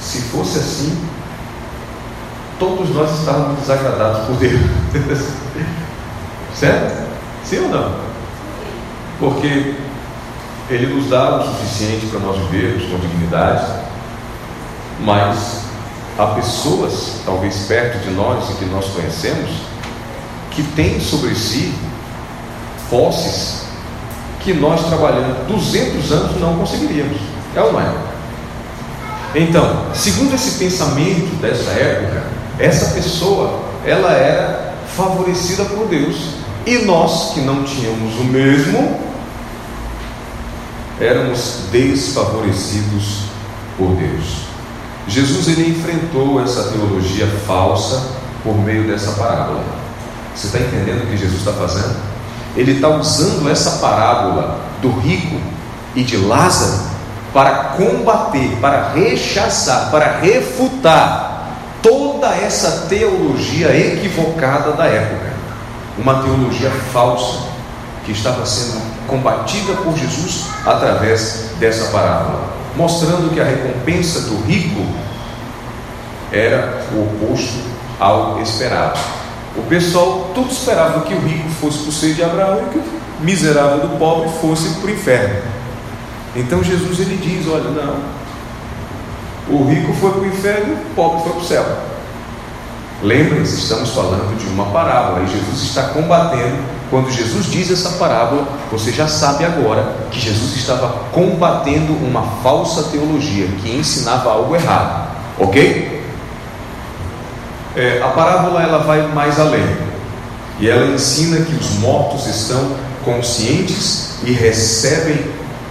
se 0.00 0.22
fosse 0.22 0.58
assim, 0.58 0.98
todos 2.60 2.94
nós 2.94 3.18
estávamos 3.18 3.58
desagradados 3.58 4.26
por 4.26 4.36
Deus. 4.36 4.60
certo? 6.54 7.08
Sim 7.44 7.60
ou 7.60 7.68
não? 7.70 7.92
Porque 9.18 9.74
Ele 10.68 10.94
nos 10.94 11.08
dá 11.08 11.38
o 11.38 11.44
suficiente 11.44 12.06
para 12.06 12.20
nós 12.20 12.36
vivermos 12.48 12.84
com 12.84 12.98
dignidade, 12.98 13.66
mas 15.00 15.62
há 16.18 16.26
pessoas, 16.26 17.22
talvez 17.24 17.66
perto 17.66 17.98
de 18.04 18.10
nós 18.10 18.50
e 18.50 18.54
que 18.54 18.66
nós 18.66 18.84
conhecemos, 18.88 19.50
que 20.50 20.62
têm 20.62 21.00
sobre 21.00 21.34
si 21.34 21.74
posses 22.90 23.64
que 24.40 24.52
nós 24.52 24.84
trabalhando 24.86 25.46
200 25.46 26.12
anos 26.12 26.40
não 26.40 26.56
conseguiríamos. 26.56 27.18
É 27.54 27.60
ou 27.60 27.72
não 27.72 27.80
é? 27.80 27.92
Então, 29.34 29.86
segundo 29.94 30.34
esse 30.34 30.58
pensamento 30.58 31.40
dessa 31.40 31.70
época, 31.70 32.39
essa 32.60 32.94
pessoa, 32.94 33.60
ela 33.84 34.12
era 34.12 34.74
favorecida 34.94 35.64
por 35.64 35.86
Deus. 35.88 36.16
E 36.66 36.78
nós 36.78 37.32
que 37.32 37.40
não 37.40 37.64
tínhamos 37.64 38.18
o 38.20 38.24
mesmo, 38.24 39.00
éramos 41.00 41.64
desfavorecidos 41.72 43.22
por 43.78 43.94
Deus. 43.96 44.50
Jesus 45.08 45.48
ele 45.48 45.70
enfrentou 45.70 46.42
essa 46.42 46.64
teologia 46.64 47.26
falsa 47.46 48.08
por 48.44 48.54
meio 48.56 48.86
dessa 48.86 49.12
parábola. 49.12 49.64
Você 50.34 50.46
está 50.46 50.58
entendendo 50.58 51.04
o 51.04 51.06
que 51.06 51.16
Jesus 51.16 51.38
está 51.38 51.52
fazendo? 51.52 51.96
Ele 52.56 52.72
está 52.72 52.88
usando 52.88 53.48
essa 53.50 53.78
parábola 53.78 54.60
do 54.82 54.90
rico 55.00 55.40
e 55.94 56.02
de 56.02 56.16
Lázaro 56.16 56.90
para 57.32 57.54
combater, 57.76 58.56
para 58.60 58.92
rechaçar, 58.92 59.90
para 59.90 60.18
refutar 60.18 61.29
toda 62.20 62.36
essa 62.36 62.86
teologia 62.86 63.74
equivocada 63.74 64.72
da 64.72 64.84
época, 64.84 65.32
uma 65.96 66.22
teologia 66.22 66.70
falsa 66.92 67.48
que 68.04 68.12
estava 68.12 68.44
sendo 68.44 68.78
combatida 69.06 69.72
por 69.76 69.96
Jesus 69.96 70.44
através 70.66 71.52
dessa 71.58 71.90
parábola, 71.90 72.50
mostrando 72.76 73.32
que 73.32 73.40
a 73.40 73.44
recompensa 73.44 74.20
do 74.20 74.42
rico 74.42 74.84
era 76.30 76.82
o 76.92 77.04
oposto 77.04 77.64
ao 77.98 78.38
esperado. 78.42 79.00
O 79.56 79.62
pessoal 79.62 80.30
tudo 80.34 80.52
esperava 80.52 81.00
que 81.00 81.14
o 81.14 81.20
rico 81.20 81.48
fosse 81.48 81.78
para 81.78 81.88
o 81.88 81.92
seio 81.92 82.14
de 82.14 82.22
Abraão 82.22 82.66
e 82.66 82.70
que 82.70 82.78
o 82.78 82.84
miserável 83.20 83.80
do 83.80 83.98
pobre 83.98 84.28
fosse 84.42 84.68
para 84.74 84.88
o 84.88 84.90
inferno. 84.90 85.42
Então 86.36 86.62
Jesus 86.62 87.00
ele 87.00 87.16
diz: 87.16 87.48
olha, 87.48 87.70
não, 87.70 87.96
o 89.48 89.64
rico 89.64 89.92
foi 89.94 90.10
para 90.12 90.20
o 90.20 90.26
inferno, 90.26 90.74
o 90.74 90.94
pobre 90.94 91.22
foi 91.22 91.32
para 91.32 91.40
o 91.40 91.44
céu. 91.44 91.89
Lembrem-se, 93.02 93.60
estamos 93.60 93.90
falando 93.90 94.36
de 94.38 94.46
uma 94.48 94.66
parábola 94.66 95.22
e 95.22 95.30
Jesus 95.30 95.62
está 95.62 95.84
combatendo. 95.84 96.58
Quando 96.90 97.10
Jesus 97.10 97.46
diz 97.46 97.70
essa 97.70 97.90
parábola, 97.90 98.46
você 98.70 98.92
já 98.92 99.08
sabe 99.08 99.44
agora 99.44 99.94
que 100.10 100.20
Jesus 100.20 100.56
estava 100.56 100.88
combatendo 101.12 101.92
uma 101.94 102.22
falsa 102.42 102.90
teologia 102.90 103.46
que 103.62 103.70
ensinava 103.70 104.30
algo 104.30 104.54
errado, 104.54 105.08
ok? 105.38 106.04
É, 107.76 108.02
a 108.02 108.08
parábola 108.08 108.62
ela 108.62 108.78
vai 108.78 109.06
mais 109.08 109.38
além 109.38 109.64
e 110.58 110.68
ela 110.68 110.86
ensina 110.86 111.42
que 111.42 111.54
os 111.54 111.78
mortos 111.78 112.26
estão 112.26 112.76
conscientes 113.04 114.18
e 114.24 114.32
recebem 114.32 115.24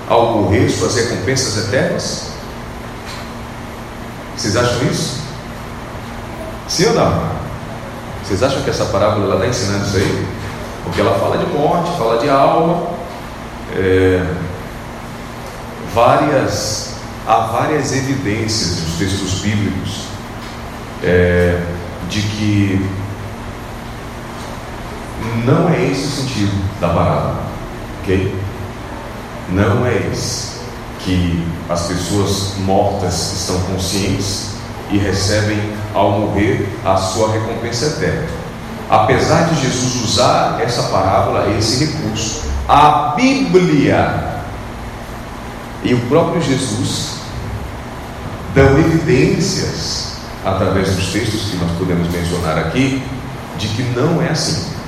ao 0.07 0.37
morrer 0.37 0.67
suas 0.69 0.95
recompensas 0.95 1.67
eternas. 1.67 2.29
Vocês 4.35 4.55
acham 4.55 4.81
isso? 4.89 5.18
Sim 6.69 6.86
ou 6.86 6.93
não? 6.93 7.29
Vocês 8.23 8.43
acham 8.43 8.62
que 8.62 8.69
essa 8.69 8.86
parábola 8.86 9.36
está 9.36 9.47
ensinando 9.47 9.88
isso 9.88 9.97
aí? 9.97 10.27
Porque 10.84 11.01
ela 11.01 11.17
fala 11.17 11.39
de 11.39 11.45
morte, 11.47 11.97
fala 11.97 12.19
de 12.19 12.29
alma, 12.29 12.88
é, 13.75 14.23
várias, 15.95 16.93
há 17.27 17.39
várias 17.39 17.91
evidências 17.91 18.84
nos 18.84 18.99
textos 18.99 19.39
bíblicos 19.39 20.03
é, 21.03 21.60
de 22.08 22.21
que 22.21 22.89
não 25.43 25.69
é 25.69 25.86
esse 25.86 26.05
o 26.05 26.12
sentido 26.12 26.79
da 26.79 26.89
parábola, 26.89 27.43
ok? 28.03 28.36
Não 29.49 29.88
é 29.88 30.12
esse 30.13 30.60
que 30.99 31.43
as 31.67 31.88
pessoas 31.88 32.53
mortas 32.60 33.34
estão 33.34 33.60
conscientes 33.62 34.58
e 34.91 34.97
recebem 34.97 35.60
ao 35.93 36.12
morrer 36.12 36.67
a 36.86 36.97
sua 36.97 37.32
recompensa 37.32 37.88
eterna. 37.88 38.28
Apesar 38.89 39.43
de 39.49 39.62
Jesus 39.62 40.04
usar 40.04 40.60
essa 40.62 40.84
parábola, 40.84 41.54
esse 41.58 41.86
recurso, 41.86 42.41
a 42.67 43.13
Bíblia 43.15 44.41
e 45.84 45.93
o 45.93 45.99
próprio 46.08 46.41
Jesus 46.41 47.19
dão 48.56 48.80
evidências 48.80 50.15
através 50.43 50.95
dos 50.95 51.12
textos 51.12 51.52
que 51.52 51.58
nós 51.58 51.71
podemos 51.78 52.10
mencionar 52.10 52.58
aqui 52.58 53.04
de 53.58 53.67
que 53.67 53.84
não 53.84 54.21
é 54.21 54.30
assim. 54.30 54.80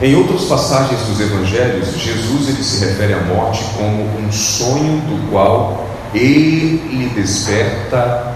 Em 0.00 0.16
outras 0.16 0.42
passagens 0.46 1.00
dos 1.02 1.20
evangelhos, 1.20 1.96
Jesus 1.96 2.48
ele 2.48 2.64
se 2.64 2.84
refere 2.84 3.14
à 3.14 3.20
morte 3.20 3.62
como 3.76 4.02
um 4.18 4.32
sonho 4.32 5.00
do 5.02 5.30
qual 5.30 5.91
ele 6.14 7.10
desperta 7.14 8.34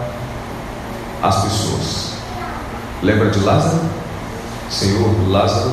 as 1.23 1.43
pessoas. 1.43 2.12
Lembra 3.03 3.31
de 3.31 3.41
Lázaro? 3.41 3.81
Senhor, 4.71 5.29
Lázaro 5.29 5.73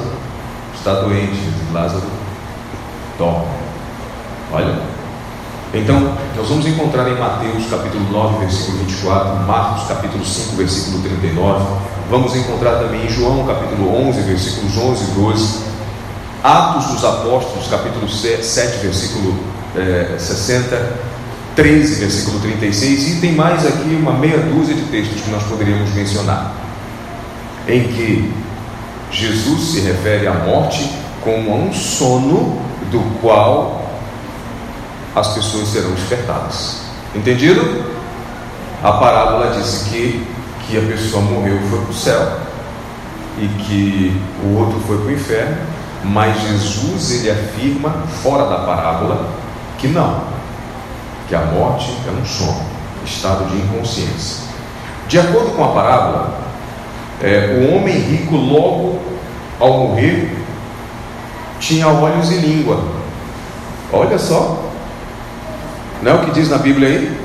está 0.76 0.94
doente. 1.02 1.40
Lázaro 1.72 2.04
dorme. 3.18 3.48
Olha. 4.52 4.94
Então, 5.74 6.16
nós 6.36 6.48
vamos 6.48 6.68
encontrar 6.68 7.08
em 7.10 7.18
Mateus 7.18 7.66
capítulo 7.68 8.06
9, 8.12 8.46
versículo 8.46 8.78
24, 8.80 9.36
Marcos 9.48 9.88
capítulo 9.88 10.24
5, 10.24 10.56
versículo 10.56 11.02
39. 11.02 11.66
Vamos 12.12 12.36
encontrar 12.36 12.76
também 12.76 13.06
em 13.06 13.10
João 13.10 13.44
capítulo 13.48 14.08
11, 14.08 14.22
versículos 14.22 14.78
11 14.78 15.04
e 15.04 15.08
12. 15.16 15.60
Atos 16.44 16.86
dos 16.88 17.04
Apóstolos, 17.04 17.68
capítulo 17.68 18.08
7, 18.08 18.78
versículo 18.84 19.40
é, 19.76 20.16
60, 20.20 20.76
13, 21.56 21.96
versículo 22.00 22.40
36, 22.40 23.18
e 23.18 23.22
tem 23.22 23.34
mais 23.34 23.66
aqui 23.66 23.96
uma 24.00 24.14
meia 24.14 24.40
dúzia 24.40 24.76
de 24.76 24.84
textos 24.84 25.22
que 25.22 25.30
nós 25.30 25.44
poderíamos 25.44 25.94
mencionar, 25.94 26.54
em 27.68 27.84
que 27.84 28.34
Jesus 29.12 29.62
se 29.72 29.82
refere 29.82 30.28
à 30.28 30.34
morte 30.34 30.92
como 31.24 31.52
a 31.52 31.56
um 31.56 31.74
sono 31.74 32.62
do 32.92 33.20
qual 33.22 33.88
as 35.16 35.28
pessoas 35.30 35.68
serão 35.70 35.92
despertadas. 35.92 36.82
Entendido? 37.16 37.94
A 38.84 38.94
parábola 38.94 39.56
disse 39.56 39.90
que, 39.90 40.28
que 40.68 40.78
a 40.78 40.82
pessoa 40.82 41.22
morreu 41.22 41.60
foi 41.70 41.80
para 41.80 41.90
o 41.90 41.94
céu, 41.94 42.40
e 43.38 43.48
que 43.64 44.22
o 44.44 44.58
outro 44.58 44.80
foi 44.88 44.98
para 44.98 45.08
o 45.08 45.12
inferno, 45.12 45.58
mas 46.04 46.42
Jesus 46.42 47.12
ele 47.12 47.32
afirma 47.32 47.92
fora 48.22 48.46
da 48.46 48.66
parábola 48.66 49.30
que 49.78 49.88
não, 49.88 50.33
que 51.28 51.36
a 51.36 51.42
morte 51.42 51.92
é 52.08 52.12
um 52.12 52.26
sono, 52.26 52.62
estado 53.06 53.46
de 53.50 53.58
inconsciência. 53.58 54.44
De 55.08 55.20
acordo 55.20 55.56
com 55.56 55.64
a 55.64 55.68
parábola, 55.70 56.40
é, 57.22 57.60
o 57.60 57.76
homem 57.76 57.98
rico 57.98 58.36
logo 58.36 59.00
ao 59.60 59.88
morrer 59.88 60.36
tinha 61.60 61.88
olhos 61.88 62.32
e 62.32 62.36
língua. 62.36 62.84
Olha 63.92 64.18
só, 64.18 64.64
não 66.02 66.12
é 66.12 66.16
o 66.16 66.26
que 66.26 66.32
diz 66.32 66.50
na 66.50 66.58
Bíblia 66.58 66.88
aí? 66.88 67.18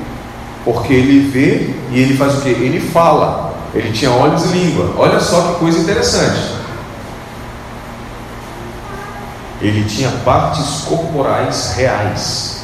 Porque 0.63 0.93
ele 0.93 1.29
vê 1.29 1.73
e 1.91 1.99
ele 1.99 2.15
faz 2.15 2.35
o 2.35 2.41
que? 2.41 2.49
Ele 2.49 2.79
fala. 2.79 3.53
Ele 3.73 3.91
tinha 3.91 4.11
olhos 4.11 4.45
e 4.45 4.57
língua. 4.57 4.93
Olha 4.97 5.19
só 5.19 5.41
que 5.41 5.59
coisa 5.59 5.79
interessante. 5.79 6.59
ele 9.61 9.83
tinha 9.83 10.09
partes 10.23 10.81
corporais 10.87 11.73
reais. 11.75 12.58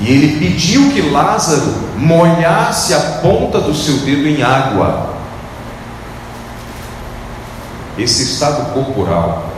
E 0.00 0.10
ele 0.10 0.38
pediu 0.38 0.90
que 0.90 1.02
Lázaro 1.10 1.74
molhasse 1.96 2.94
a 2.94 3.00
ponta 3.20 3.60
do 3.60 3.74
seu 3.74 3.98
dedo 3.98 4.28
em 4.28 4.42
água. 4.42 5.14
Esse 7.98 8.22
estado 8.22 8.72
corporal, 8.72 9.50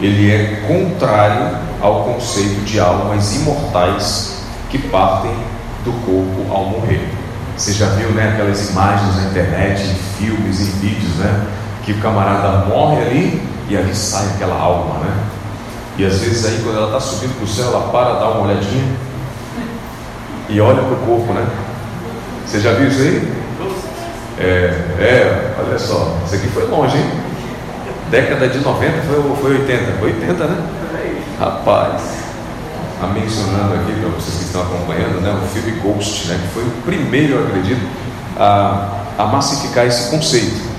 ele 0.00 0.30
é 0.30 0.64
contrário 0.66 1.56
ao 1.80 2.04
conceito 2.04 2.64
de 2.64 2.80
almas 2.80 3.36
imortais 3.36 4.42
que 4.70 4.78
partem 4.78 5.34
do 5.84 5.92
corpo 6.04 6.52
ao 6.52 6.66
morrer. 6.66 7.08
Você 7.56 7.72
já 7.72 7.86
viu 7.90 8.10
né, 8.10 8.30
aquelas 8.32 8.70
imagens 8.70 9.16
na 9.16 9.30
internet, 9.30 9.82
em 9.82 9.94
filmes, 10.18 10.60
em 10.60 10.70
vídeos, 10.80 11.14
né? 11.16 11.46
Que 11.84 11.92
o 11.92 11.98
camarada 11.98 12.66
morre 12.66 13.02
ali 13.02 13.42
e 13.68 13.76
ali 13.76 13.94
sai 13.94 14.26
aquela 14.34 14.56
alma, 14.56 14.98
né? 14.98 15.24
E 15.96 16.04
às 16.04 16.18
vezes 16.18 16.44
aí 16.44 16.60
quando 16.64 16.76
ela 16.76 16.86
está 16.86 17.00
subindo 17.00 17.36
para 17.36 17.44
o 17.44 17.48
céu, 17.48 17.66
ela 17.66 17.88
para, 17.92 18.14
dá 18.14 18.30
uma 18.30 18.46
olhadinha 18.46 19.09
e 20.50 20.60
olha 20.60 20.82
para 20.82 20.94
o 20.94 21.06
corpo, 21.06 21.32
né? 21.32 21.46
Você 22.44 22.60
já 22.60 22.72
viu 22.72 22.88
isso 22.88 23.00
aí? 23.00 23.32
É, 24.38 24.44
é, 24.98 25.54
olha 25.58 25.78
só, 25.78 26.16
isso 26.24 26.34
aqui 26.34 26.48
foi 26.48 26.66
longe, 26.66 26.96
hein? 26.96 27.10
Década 28.10 28.48
de 28.48 28.58
90 28.58 28.92
foi, 29.02 29.36
foi 29.36 29.58
80, 29.60 29.92
foi 29.98 30.12
80, 30.12 30.44
né? 30.44 30.56
Rapaz, 31.38 32.02
tá 33.00 33.06
mencionando 33.06 33.74
aqui 33.74 33.92
para 34.00 34.08
vocês 34.10 34.38
que 34.38 34.44
estão 34.44 34.62
acompanhando, 34.62 35.20
né? 35.20 35.38
O 35.42 35.46
filme 35.48 35.78
Ghost, 35.80 36.28
né? 36.28 36.40
Que 36.42 36.48
foi 36.54 36.64
o 36.64 36.70
primeiro, 36.84 37.34
eu 37.34 37.46
acredito, 37.46 37.86
a, 38.36 38.88
a 39.16 39.26
massificar 39.26 39.86
esse 39.86 40.10
conceito. 40.10 40.70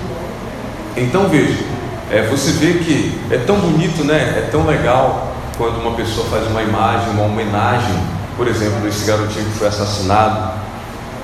Então 0.98 1.30
veja, 1.30 1.64
é, 2.12 2.24
você 2.24 2.52
vê 2.52 2.74
que 2.80 3.22
é 3.32 3.38
tão 3.38 3.58
bonito, 3.60 4.04
né? 4.04 4.36
É 4.38 4.50
tão 4.52 4.66
legal 4.66 5.32
quando 5.58 5.80
uma 5.80 5.96
pessoa 5.96 6.28
faz 6.28 6.46
uma 6.48 6.62
imagem, 6.62 7.12
uma 7.12 7.24
homenagem, 7.24 7.96
por 8.42 8.48
exemplo, 8.48 8.80
desse 8.80 9.06
garotinho 9.06 9.46
que 9.46 9.60
foi 9.60 9.68
assassinado. 9.68 10.54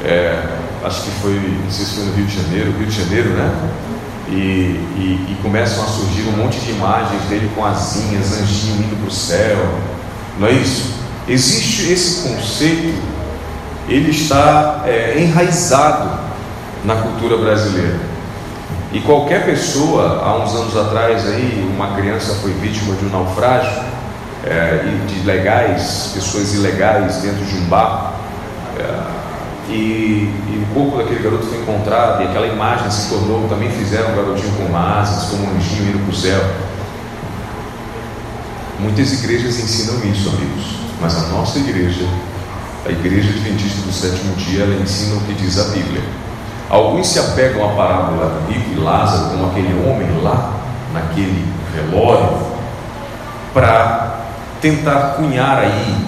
É, 0.06 0.40
acho 0.84 1.02
que 1.02 1.10
foi, 1.20 1.34
não 1.34 1.72
sei 1.72 1.84
se 1.84 1.96
foi 1.96 2.06
no 2.06 2.14
Rio 2.14 2.26
de 2.28 2.44
Janeiro, 2.44 2.78
Rio 2.78 2.86
de 2.86 2.96
Janeiro, 2.96 3.30
né? 3.30 3.52
E, 4.30 4.34
e, 4.36 5.28
e 5.32 5.38
começam 5.42 5.84
a 5.84 5.88
surgir 5.88 6.30
um 6.30 6.34
monte 6.34 6.60
de 6.60 6.70
imagens 6.74 7.24
dele 7.24 7.50
com 7.56 7.66
asinhas, 7.66 8.40
anjinho 8.40 8.84
indo 8.84 8.96
para 9.02 9.08
o 9.08 9.12
céu, 9.12 9.58
não 10.38 10.48
é 10.48 10.52
isso? 10.52 10.94
Existe 11.28 11.92
esse 11.92 12.30
conceito, 12.30 13.02
ele 13.90 14.12
está 14.12 14.84
é, 14.86 15.20
enraizado 15.20 16.20
na 16.86 16.98
cultura 16.98 17.36
brasileira. 17.36 18.00
E 18.94 19.00
qualquer 19.00 19.44
pessoa, 19.44 20.22
há 20.24 20.38
uns 20.38 20.54
anos 20.54 20.78
atrás, 20.78 21.26
aí, 21.26 21.68
uma 21.76 21.96
criança 21.96 22.36
foi 22.36 22.52
vítima 22.52 22.94
de 22.96 23.06
um 23.06 23.10
naufrágio, 23.10 23.97
é, 24.50 24.82
de 25.08 25.26
legais, 25.26 26.12
pessoas 26.14 26.54
ilegais 26.54 27.18
dentro 27.18 27.46
de 27.46 27.56
um 27.58 27.66
bar, 27.66 28.14
é, 28.80 29.18
e, 29.70 29.74
e, 29.74 30.66
o 30.70 30.74
corpo 30.74 30.98
daquele 30.98 31.22
garoto 31.22 31.46
foi 31.46 31.60
encontrado, 31.60 32.24
e 32.24 32.28
aquela 32.28 32.48
imagem 32.48 32.90
se 32.90 33.10
tornou, 33.10 33.48
também 33.50 33.70
fizeram 33.70 34.14
um 34.14 34.16
garotinho 34.16 34.54
com 34.54 34.78
asas, 34.78 35.30
como 35.30 35.46
um 35.46 35.58
anjinho 35.58 35.90
indo 35.90 36.00
para 36.00 36.12
o 36.12 36.16
céu. 36.16 36.42
Muitas 38.80 39.12
igrejas 39.12 39.60
ensinam 39.60 40.00
isso, 40.10 40.30
amigos, 40.30 40.78
mas 41.02 41.18
a 41.18 41.28
nossa 41.28 41.60
igreja, 41.60 42.08
a 42.86 42.92
Igreja 42.92 43.30
Adventista 43.30 43.82
do 43.82 43.92
Sétimo 43.92 44.34
Dia, 44.36 44.64
ela 44.64 44.76
ensina 44.76 45.18
o 45.18 45.22
que 45.22 45.34
diz 45.34 45.60
a 45.60 45.66
Bíblia. 45.66 46.02
Alguns 46.70 47.08
se 47.08 47.20
apegam 47.20 47.70
à 47.70 47.74
parábola 47.74 48.30
do 48.30 48.52
rico 48.52 48.72
e 48.72 48.76
Lázaro, 48.76 49.32
como 49.32 49.48
aquele 49.48 49.74
homem 49.86 50.22
lá, 50.22 50.54
naquele 50.94 51.46
velório, 51.74 52.38
para 53.54 54.07
tentar 54.62 55.16
cunhar 55.16 55.60
aí, 55.60 56.08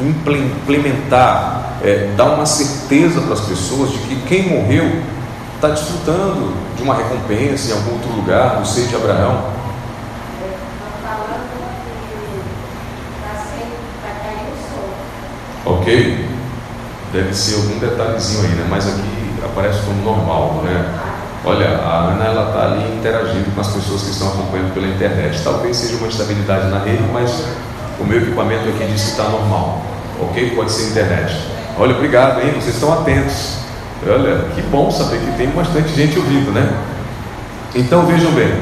implementar, 0.00 1.76
é, 1.82 2.12
dar 2.16 2.30
uma 2.30 2.46
certeza 2.46 3.20
para 3.20 3.34
as 3.34 3.40
pessoas 3.40 3.90
de 3.90 3.98
que 3.98 4.16
quem 4.22 4.48
morreu 4.48 5.02
está 5.54 5.68
desfrutando 5.68 6.54
de 6.76 6.82
uma 6.82 6.94
recompensa 6.94 7.70
em 7.70 7.72
algum 7.72 7.92
outro 7.92 8.10
lugar, 8.12 8.58
no 8.58 8.66
seio 8.66 8.86
de 8.88 8.96
Abraão. 8.96 9.52
Ok? 15.66 16.28
Deve 17.12 17.34
ser 17.34 17.54
algum 17.54 17.78
detalhezinho 17.78 18.42
aí, 18.42 18.48
né? 18.48 18.66
Mas 18.68 18.86
aqui 18.86 19.34
aparece 19.42 19.80
como 19.86 20.02
normal, 20.02 20.62
né? 20.64 21.13
Olha, 21.46 21.76
a 21.76 22.08
Ana 22.08 22.24
ela 22.24 22.48
está 22.48 22.64
ali 22.64 22.96
interagindo 22.96 23.54
com 23.54 23.60
as 23.60 23.68
pessoas 23.68 24.02
que 24.02 24.10
estão 24.10 24.28
acompanhando 24.28 24.72
pela 24.72 24.86
internet. 24.86 25.42
Talvez 25.44 25.76
seja 25.76 25.96
uma 25.96 26.08
instabilidade 26.08 26.68
na 26.68 26.78
rede, 26.78 27.04
mas 27.12 27.44
o 28.00 28.04
meu 28.04 28.22
equipamento 28.22 28.66
aqui 28.66 28.86
diz 28.90 29.02
que 29.02 29.10
está 29.10 29.24
normal. 29.24 29.82
Ok? 30.22 30.54
Pode 30.56 30.72
ser 30.72 30.90
internet. 30.90 31.36
Olha, 31.78 31.94
obrigado, 31.94 32.40
hein? 32.40 32.52
Vocês 32.54 32.76
estão 32.76 32.92
atentos. 32.94 33.58
Olha, 34.06 34.46
que 34.54 34.62
bom 34.62 34.90
saber 34.90 35.18
que 35.18 35.36
tem 35.36 35.48
bastante 35.50 35.88
gente 35.94 36.18
ouvindo, 36.18 36.50
né? 36.50 36.66
Então 37.74 38.06
vejam 38.06 38.30
bem, 38.32 38.52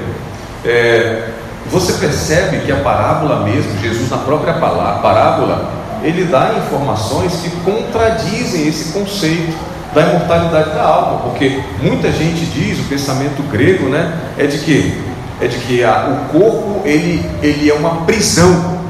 É, 0.64 1.28
você 1.70 1.92
percebe 1.94 2.60
que 2.60 2.72
a 2.72 2.76
parábola 2.76 3.44
mesmo, 3.44 3.78
Jesus 3.80 4.10
na 4.10 4.18
própria 4.18 4.54
parábola, 4.54 5.70
ele 6.02 6.24
dá 6.24 6.54
informações 6.56 7.32
que 7.42 7.50
contradizem 7.60 8.66
esse 8.66 8.92
conceito 8.92 9.56
da 9.94 10.00
imortalidade 10.02 10.70
da 10.70 10.82
alma, 10.82 11.18
porque 11.18 11.62
muita 11.82 12.10
gente 12.10 12.46
diz, 12.46 12.78
o 12.80 12.84
pensamento 12.84 13.42
grego, 13.50 13.88
né, 13.88 14.18
é 14.38 14.46
de 14.46 14.58
que 14.58 15.12
é 15.40 15.46
de 15.48 15.58
que 15.58 15.82
a, 15.82 16.08
o 16.08 16.38
corpo 16.38 16.82
ele, 16.84 17.24
ele 17.42 17.68
é 17.68 17.74
uma 17.74 18.02
prisão 18.04 18.80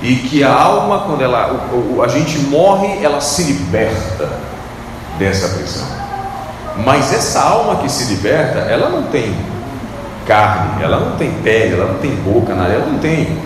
e 0.00 0.14
que 0.16 0.44
a 0.44 0.52
alma 0.52 1.00
quando 1.00 1.22
ela 1.22 1.68
o, 1.72 1.96
o, 1.96 2.02
a 2.02 2.06
gente 2.06 2.38
morre 2.38 3.02
ela 3.02 3.20
se 3.20 3.42
liberta 3.42 4.28
dessa 5.18 5.48
prisão. 5.48 5.86
Mas 6.84 7.12
essa 7.12 7.40
alma 7.40 7.76
que 7.76 7.90
se 7.90 8.12
liberta, 8.12 8.60
ela 8.60 8.88
não 8.88 9.04
tem 9.04 9.34
carne, 10.26 10.82
ela 10.82 10.98
não 10.98 11.16
tem 11.16 11.30
pele, 11.42 11.74
ela 11.74 11.92
não 11.92 11.98
tem 11.98 12.14
boca, 12.16 12.54
nada, 12.54 12.72
ela 12.72 12.86
não 12.86 12.98
tem 12.98 13.38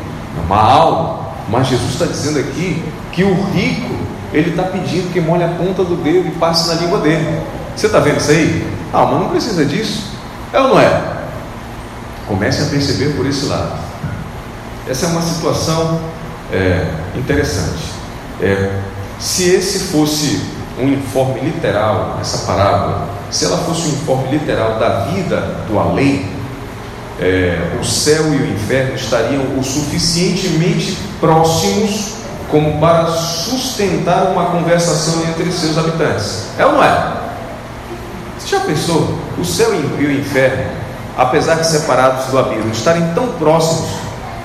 uma 0.45 0.61
alma. 0.61 1.19
Mas 1.49 1.69
Jesus 1.69 1.93
está 1.93 2.07
dizendo 2.07 2.39
aqui 2.39 2.83
que 3.13 3.25
o 3.25 3.35
rico, 3.53 3.95
ele 4.33 4.51
está 4.51 4.65
pedindo 4.65 5.13
que 5.13 5.21
molhe 5.21 5.45
a 5.45 5.49
ponta 5.49 5.83
do 5.85 5.97
dedo 5.97 6.29
e 6.29 6.31
passe 6.33 6.69
na 6.69 6.75
língua 6.75 6.99
dele. 6.99 7.41
Você 7.75 7.87
está 7.87 7.99
vendo 7.99 8.19
isso 8.19 8.31
aí? 8.31 8.67
Ah, 8.93 9.05
mas 9.05 9.21
não 9.21 9.29
precisa 9.29 9.65
disso. 9.65 10.09
É 10.53 10.61
ou 10.61 10.69
não 10.69 10.81
é? 10.81 11.19
Comece 12.27 12.63
a 12.63 12.67
perceber 12.67 13.17
por 13.17 13.27
esse 13.27 13.47
lado. 13.47 13.79
Essa 14.87 15.07
é 15.07 15.09
uma 15.11 15.23
situação 15.23 16.01
é, 16.53 16.87
interessante. 17.17 17.85
É, 18.41 18.81
se 19.19 19.45
esse 19.51 19.79
fosse 19.91 20.41
um 20.79 20.89
informe 20.89 21.41
literal, 21.41 22.19
essa 22.21 22.47
parábola, 22.47 23.09
se 23.31 23.45
ela 23.45 23.59
fosse 23.59 23.89
um 23.89 23.93
informe 23.93 24.31
literal 24.31 24.79
da 24.79 25.07
vida 25.07 25.65
do 25.67 25.79
além, 25.79 26.31
é, 27.21 27.77
o 27.81 27.85
céu 27.85 28.33
e 28.33 28.37
o 28.37 28.53
inferno 28.53 28.95
estariam 28.95 29.59
o 29.59 29.65
suficientemente 29.65 30.97
próximos 31.21 32.18
como 32.51 32.81
para 32.81 33.07
sustentar 33.07 34.29
uma 34.33 34.47
conversação 34.47 35.23
entre 35.29 35.51
seus 35.53 35.77
habitantes. 35.77 36.45
É 36.59 36.65
ou 36.65 36.73
não 36.73 36.85
é? 36.85 37.13
Você 38.39 38.49
já 38.49 38.61
pensou? 38.61 39.19
O 39.37 39.45
céu 39.45 39.75
e 39.75 40.05
o 40.05 40.13
inferno, 40.13 40.71
apesar 41.17 41.57
de 41.57 41.67
separados 41.67 42.27
do 42.27 42.39
abismo, 42.39 42.71
estarem 42.71 43.13
tão 43.15 43.29
próximos 43.33 43.91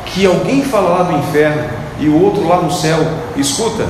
que 0.06 0.26
alguém 0.26 0.64
fala 0.64 0.90
lá 0.90 1.04
do 1.04 1.18
inferno 1.18 1.64
e 2.00 2.10
o 2.10 2.22
outro 2.22 2.48
lá 2.48 2.58
no 2.58 2.72
céu 2.72 3.00
escuta, 3.36 3.86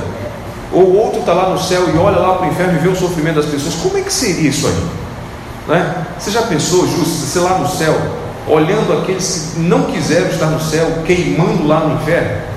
ou 0.72 0.82
o 0.82 0.96
outro 0.96 1.20
está 1.20 1.32
lá 1.32 1.50
no 1.50 1.58
céu 1.58 1.88
e 1.92 1.98
olha 1.98 2.18
lá 2.18 2.34
para 2.34 2.46
o 2.46 2.50
inferno 2.50 2.74
e 2.74 2.78
vê 2.78 2.88
o 2.88 2.96
sofrimento 2.96 3.36
das 3.36 3.46
pessoas, 3.46 3.74
como 3.74 3.98
é 3.98 4.02
que 4.02 4.12
seria 4.12 4.48
isso 4.48 4.66
aí? 4.66 4.84
Né? 5.68 6.06
Você 6.18 6.30
já 6.30 6.42
pensou, 6.42 6.86
Justo, 6.86 7.26
você 7.26 7.38
lá 7.40 7.58
no 7.58 7.68
céu 7.68 7.94
olhando 8.46 8.92
aqueles 8.98 9.52
que 9.54 9.60
não 9.60 9.84
quiseram 9.84 10.28
estar 10.28 10.46
no 10.46 10.60
céu, 10.60 10.86
queimando 11.06 11.66
lá 11.66 11.80
no 11.80 11.94
inferno. 11.94 12.53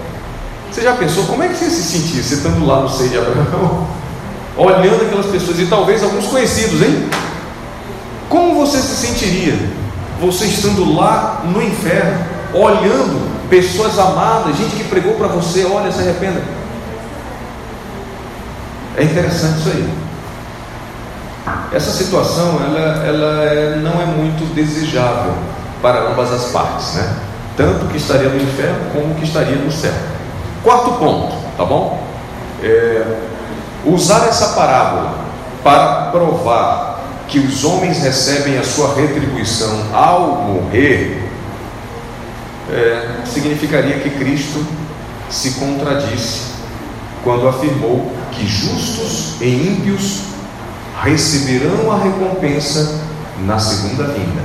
Você 0.71 0.81
já 0.81 0.93
pensou 0.93 1.25
como 1.25 1.43
é 1.43 1.47
que 1.47 1.55
você 1.55 1.69
se 1.69 1.81
sentia, 1.81 2.21
você 2.21 2.35
estando 2.35 2.65
lá 2.65 2.81
no 2.81 2.89
seio 2.89 3.09
de 3.09 3.17
Abraão, 3.17 3.87
olhando 4.57 5.05
aquelas 5.05 5.27
pessoas, 5.27 5.59
e 5.59 5.65
talvez 5.65 6.03
alguns 6.03 6.27
conhecidos, 6.27 6.81
hein? 6.81 7.09
Como 8.29 8.55
você 8.55 8.77
se 8.79 9.07
sentiria, 9.07 9.57
você 10.19 10.45
estando 10.45 10.93
lá 10.93 11.43
no 11.45 11.61
inferno, 11.61 12.25
olhando 12.53 13.27
pessoas 13.49 13.97
amadas, 13.97 14.57
gente 14.57 14.75
que 14.75 14.83
pregou 14.83 15.13
para 15.13 15.27
você, 15.27 15.65
olha, 15.65 15.91
se 15.91 15.99
arrependa. 15.99 16.41
É 18.97 19.03
interessante 19.03 19.59
isso 19.59 19.69
aí. 19.69 19.89
Essa 21.71 21.91
situação, 21.91 22.59
ela, 22.61 23.05
ela 23.05 23.43
é, 23.43 23.75
não 23.77 24.01
é 24.01 24.05
muito 24.05 24.53
desejável 24.53 25.33
para 25.81 26.11
ambas 26.11 26.33
as 26.33 26.45
partes, 26.51 26.95
né? 26.95 27.15
Tanto 27.55 27.85
que 27.85 27.97
estaria 27.97 28.29
no 28.29 28.41
inferno 28.41 28.91
como 28.93 29.15
que 29.15 29.23
estaria 29.23 29.55
no 29.55 29.71
céu. 29.71 29.93
Quarto 30.67 30.99
ponto, 30.99 31.33
tá 31.55 31.63
bom? 31.63 32.05
É, 32.61 33.21
usar 33.85 34.27
essa 34.27 34.49
parábola 34.49 35.17
para 35.63 36.11
provar 36.11 36.99
que 37.29 37.39
os 37.39 37.63
homens 37.63 37.99
recebem 37.99 38.57
a 38.57 38.65
sua 38.65 38.93
retribuição 38.93 39.71
ao 39.93 40.41
morrer 40.41 41.23
é, 42.69 43.21
significaria 43.25 43.99
que 43.99 44.09
Cristo 44.09 44.61
se 45.29 45.51
contradisse 45.51 46.51
quando 47.23 47.47
afirmou 47.47 48.11
que 48.33 48.45
justos 48.45 49.35
e 49.39 49.45
ímpios 49.45 50.23
receberão 51.01 51.93
a 51.93 51.97
recompensa 51.97 52.99
na 53.45 53.57
segunda 53.57 54.03
vinda. 54.07 54.41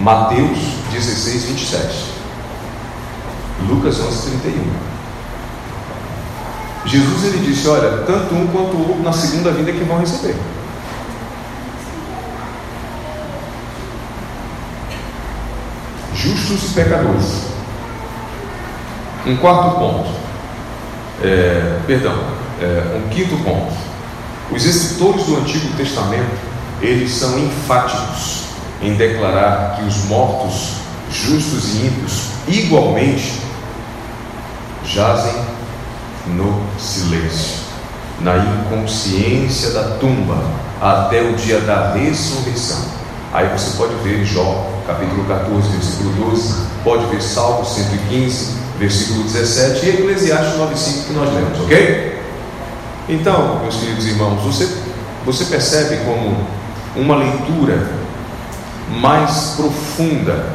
Mateus 0.00 0.58
16, 0.90 1.44
27. 1.44 2.04
Lucas 3.68 4.00
11, 4.00 4.30
31. 4.42 4.95
Jesus 6.86 7.24
ele 7.24 7.46
disse: 7.46 7.66
Olha, 7.68 8.04
tanto 8.06 8.34
um 8.34 8.46
quanto 8.46 8.76
o 8.76 8.88
outro 8.88 9.02
na 9.02 9.12
segunda 9.12 9.50
vinda 9.50 9.72
que 9.72 9.84
vão 9.84 9.98
receber. 9.98 10.36
Justos 16.14 16.70
e 16.70 16.74
pecadores. 16.74 17.46
Um 19.26 19.36
quarto 19.36 19.78
ponto. 19.78 20.10
É, 21.22 21.80
perdão, 21.86 22.16
é, 22.60 22.96
um 22.96 23.08
quinto 23.08 23.36
ponto. 23.42 23.74
Os 24.52 24.64
escritores 24.64 25.26
do 25.26 25.38
Antigo 25.38 25.76
Testamento, 25.76 26.36
eles 26.80 27.10
são 27.10 27.36
enfáticos 27.38 28.44
em 28.80 28.94
declarar 28.94 29.76
que 29.76 29.84
os 29.84 30.04
mortos, 30.04 30.74
justos 31.10 31.74
e 31.74 31.86
ímpios, 31.86 32.28
igualmente 32.46 33.40
jazem 34.84 35.55
no 36.28 36.62
silêncio, 36.78 37.60
na 38.20 38.36
inconsciência 38.36 39.70
da 39.70 39.96
tumba, 39.98 40.42
até 40.80 41.22
o 41.22 41.34
dia 41.34 41.60
da 41.60 41.92
ressurreição. 41.92 42.82
Aí 43.32 43.48
você 43.48 43.76
pode 43.76 43.94
ver 44.02 44.24
Jó, 44.24 44.70
capítulo 44.86 45.24
14, 45.24 45.68
versículo 45.68 46.30
12, 46.30 46.66
pode 46.84 47.06
ver 47.06 47.22
Salmo 47.22 47.64
115, 47.64 48.54
versículo 48.78 49.24
17 49.24 49.86
e 49.86 49.88
Eclesiastes 49.90 50.58
9,5 50.58 51.06
que 51.06 51.12
nós 51.12 51.34
lemos, 51.34 51.60
ok? 51.60 52.22
Então, 53.08 53.60
meus 53.60 53.76
queridos 53.76 54.06
irmãos, 54.06 54.42
você, 54.42 54.68
você 55.24 55.44
percebe 55.44 56.04
como 56.04 56.36
uma 56.96 57.16
leitura 57.16 57.86
mais 58.88 59.54
profunda 59.56 60.46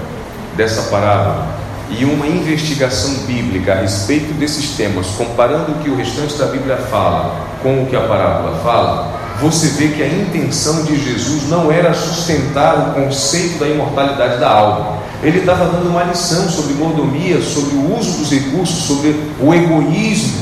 dessa 0.56 0.84
parábola 0.84 1.61
e 1.98 2.06
uma 2.06 2.26
investigação 2.26 3.14
bíblica 3.26 3.74
a 3.74 3.76
respeito 3.76 4.34
desses 4.34 4.76
temas, 4.78 5.08
comparando 5.18 5.74
o 5.74 5.76
que 5.76 5.90
o 5.90 5.96
restante 5.96 6.36
da 6.36 6.46
Bíblia 6.46 6.78
fala 6.78 7.36
com 7.62 7.84
o 7.84 7.86
que 7.86 7.96
a 7.96 8.02
parábola 8.02 8.60
fala, 8.64 9.20
você 9.42 9.68
vê 9.68 9.90
que 9.90 10.04
a 10.04 10.08
intenção 10.08 10.84
de 10.84 10.98
Jesus 10.98 11.50
não 11.50 11.72
era 11.72 11.94
sustentar 11.94 12.90
o 12.90 12.94
conceito 12.94 13.60
da 13.60 13.68
imortalidade 13.68 14.40
da 14.40 14.50
alma. 14.50 15.00
Ele 15.24 15.40
estava 15.40 15.66
dando 15.66 15.90
uma 15.90 16.04
lição 16.04 16.50
sobre 16.50 16.74
mordomia, 16.74 17.42
sobre 17.42 17.76
o 17.76 17.98
uso 17.98 18.20
dos 18.20 18.32
recursos, 18.32 18.86
sobre 18.86 19.16
o 19.40 19.54
egoísmo, 19.54 20.42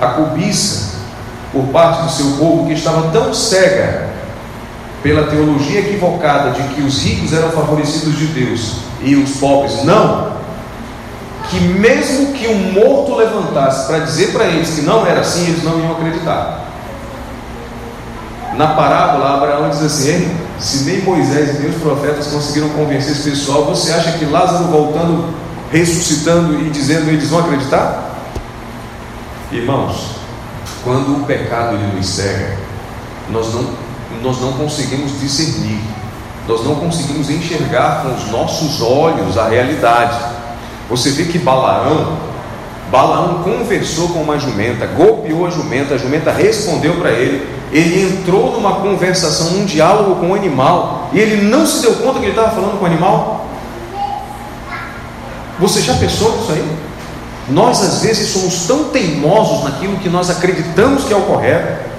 a 0.00 0.08
cobiça 0.08 0.96
por 1.52 1.64
parte 1.68 2.02
do 2.02 2.10
seu 2.10 2.26
povo 2.38 2.66
que 2.66 2.74
estava 2.74 3.10
tão 3.10 3.32
cega 3.32 4.05
pela 5.06 5.28
teologia 5.28 5.78
equivocada 5.78 6.50
de 6.50 6.74
que 6.74 6.82
os 6.82 7.00
ricos 7.04 7.32
eram 7.32 7.52
favorecidos 7.52 8.18
de 8.18 8.26
Deus 8.26 8.78
e 9.00 9.14
os 9.14 9.36
pobres 9.36 9.84
não, 9.84 10.32
que 11.48 11.60
mesmo 11.60 12.32
que 12.32 12.48
um 12.48 12.72
morto 12.72 13.14
levantasse 13.14 13.86
para 13.86 14.00
dizer 14.00 14.32
para 14.32 14.46
eles 14.46 14.70
que 14.70 14.80
não 14.80 15.06
era 15.06 15.20
assim, 15.20 15.46
eles 15.46 15.62
não 15.62 15.78
iam 15.78 15.92
acreditar. 15.92 16.64
Na 18.56 18.74
parábola, 18.74 19.36
Abraão 19.36 19.70
diz 19.70 19.80
assim: 19.80 20.28
se 20.58 20.82
nem 20.82 21.02
Moisés 21.02 21.50
e 21.50 21.58
nem 21.60 21.70
os 21.70 21.76
profetas 21.76 22.26
conseguiram 22.26 22.70
convencer 22.70 23.12
esse 23.12 23.30
pessoal, 23.30 23.64
você 23.66 23.92
acha 23.92 24.10
que 24.18 24.24
Lázaro 24.24 24.64
voltando, 24.64 25.32
ressuscitando 25.70 26.58
e 26.66 26.70
dizendo 26.70 27.10
eles 27.10 27.28
vão 27.28 27.40
acreditar? 27.40 28.16
Irmãos, 29.52 30.16
quando 30.82 31.22
o 31.22 31.24
pecado 31.26 31.76
ele 31.76 31.96
nos 31.96 32.08
cega, 32.08 32.56
nós 33.30 33.54
não 33.54 33.85
nós 34.22 34.40
não 34.40 34.52
conseguimos 34.52 35.20
discernir, 35.20 35.80
nós 36.48 36.64
não 36.64 36.76
conseguimos 36.76 37.28
enxergar 37.28 38.02
com 38.02 38.14
os 38.14 38.30
nossos 38.30 38.80
olhos 38.80 39.36
a 39.36 39.48
realidade. 39.48 40.18
Você 40.88 41.10
vê 41.10 41.24
que 41.24 41.38
Balaão, 41.38 42.16
Balaão 42.90 43.42
conversou 43.42 44.10
com 44.10 44.20
uma 44.20 44.38
jumenta, 44.38 44.86
golpeou 44.86 45.46
a 45.46 45.50
jumenta, 45.50 45.94
a 45.94 45.98
jumenta 45.98 46.30
respondeu 46.30 46.94
para 46.94 47.10
ele, 47.10 47.46
ele 47.72 48.02
entrou 48.02 48.52
numa 48.52 48.76
conversação, 48.76 49.50
num 49.50 49.64
diálogo 49.64 50.16
com 50.16 50.30
o 50.30 50.34
animal, 50.34 51.10
e 51.12 51.18
ele 51.18 51.48
não 51.48 51.66
se 51.66 51.82
deu 51.82 51.96
conta 51.96 52.20
que 52.20 52.26
ele 52.26 52.30
estava 52.30 52.54
falando 52.54 52.78
com 52.78 52.84
o 52.84 52.86
animal. 52.86 53.46
Você 55.58 55.80
já 55.80 55.94
pensou 55.94 56.36
nisso 56.36 56.52
aí? 56.52 56.64
Nós 57.48 57.82
às 57.82 58.02
vezes 58.02 58.28
somos 58.28 58.66
tão 58.66 58.84
teimosos 58.84 59.64
naquilo 59.64 59.96
que 59.96 60.08
nós 60.08 60.30
acreditamos 60.30 61.04
que 61.04 61.12
é 61.12 61.16
o 61.16 61.22
correto, 61.22 61.90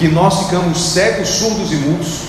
que 0.00 0.08
nós 0.08 0.44
ficamos 0.44 0.80
cegos, 0.80 1.28
surdos 1.28 1.70
e 1.70 1.74
mudos, 1.74 2.20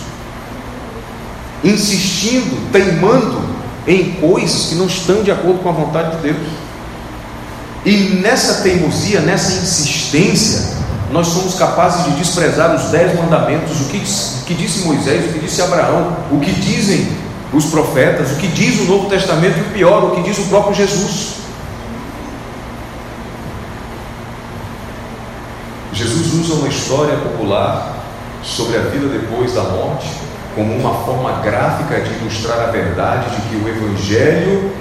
insistindo, 1.64 2.70
teimando 2.70 3.42
em 3.88 4.12
coisas 4.16 4.66
que 4.66 4.76
não 4.76 4.88
estão 4.88 5.24
de 5.24 5.32
acordo 5.32 5.60
com 5.60 5.70
a 5.70 5.72
vontade 5.72 6.18
de 6.18 6.24
Deus. 6.24 6.48
E 7.86 8.20
nessa 8.22 8.62
teimosia, 8.62 9.22
nessa 9.22 9.54
insistência, 9.54 10.82
nós 11.14 11.28
somos 11.28 11.56
capazes 11.56 12.04
de 12.04 12.12
desprezar 12.20 12.76
os 12.76 12.92
dez 12.92 13.18
mandamentos, 13.18 13.80
o 13.80 13.86
que, 13.86 14.00
o 14.00 14.46
que 14.46 14.54
disse 14.54 14.86
Moisés, 14.86 15.30
o 15.30 15.34
que 15.34 15.40
disse 15.40 15.62
Abraão, 15.62 16.18
o 16.30 16.42
que 16.42 16.52
dizem 16.52 17.08
os 17.54 17.68
profetas, 17.68 18.32
o 18.32 18.36
que 18.36 18.48
diz 18.48 18.82
o 18.82 18.84
Novo 18.84 19.10
Testamento 19.10 19.58
e 19.58 19.62
o 19.62 19.72
pior, 19.72 20.04
o 20.04 20.12
que 20.12 20.24
diz 20.24 20.38
o 20.40 20.50
próprio 20.50 20.76
Jesus. 20.76 21.36
Jesus 25.94 26.34
usa 26.52 26.54
uma 26.56 26.68
história 26.68 27.16
popular 27.18 27.96
sobre 28.44 28.78
a 28.78 28.82
vida 28.82 29.08
depois 29.08 29.54
da 29.54 29.64
morte 29.64 30.10
como 30.54 30.76
uma 30.76 31.06
forma 31.06 31.42
gráfica 31.42 32.02
de 32.02 32.12
ilustrar 32.16 32.60
a 32.60 32.72
verdade 32.72 33.36
de 33.36 33.42
que 33.48 33.56
o 33.56 33.70
Evangelho 33.70 34.72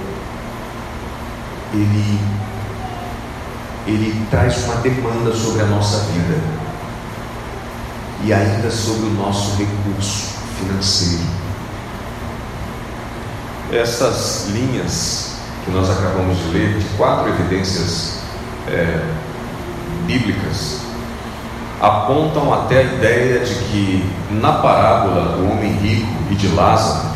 ele, 1.73 2.19
ele 3.87 4.27
traz 4.29 4.65
uma 4.65 4.75
demanda 4.75 5.33
sobre 5.33 5.61
a 5.61 5.65
nossa 5.65 5.99
vida 6.11 6.37
e 8.25 8.33
ainda 8.33 8.69
sobre 8.69 9.07
o 9.07 9.13
nosso 9.13 9.55
recurso 9.55 10.33
financeiro. 10.59 11.23
Essas 13.71 14.49
linhas 14.49 15.37
que 15.63 15.71
nós 15.71 15.89
acabamos 15.89 16.37
de 16.37 16.49
ler, 16.49 16.77
de 16.77 16.85
quatro 16.97 17.29
evidências 17.29 18.19
é, 18.67 19.01
bíblicas, 20.05 20.90
apontam 21.81 22.53
até 22.53 22.77
a 22.77 22.83
ideia 22.83 23.39
de 23.39 23.55
que 23.55 24.09
na 24.29 24.51
parábola 24.53 25.35
do 25.35 25.51
homem 25.51 25.73
rico 25.73 26.13
e 26.29 26.35
de 26.35 26.47
Lázaro, 26.49 27.09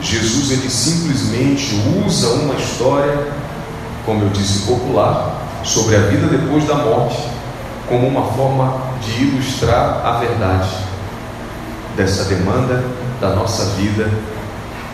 Jesus 0.00 0.52
ele 0.52 0.70
simplesmente 0.70 1.74
usa 2.06 2.28
uma 2.34 2.54
história, 2.54 3.32
como 4.04 4.22
eu 4.22 4.28
disse, 4.28 4.64
popular, 4.66 5.42
sobre 5.64 5.96
a 5.96 6.00
vida 6.00 6.28
depois 6.28 6.64
da 6.66 6.76
morte, 6.76 7.20
como 7.88 8.06
uma 8.06 8.22
forma 8.32 8.80
de 9.00 9.24
ilustrar 9.24 10.06
a 10.06 10.18
verdade 10.20 10.70
dessa 11.96 12.24
demanda 12.24 12.84
da 13.20 13.30
nossa 13.30 13.64
vida 13.76 14.08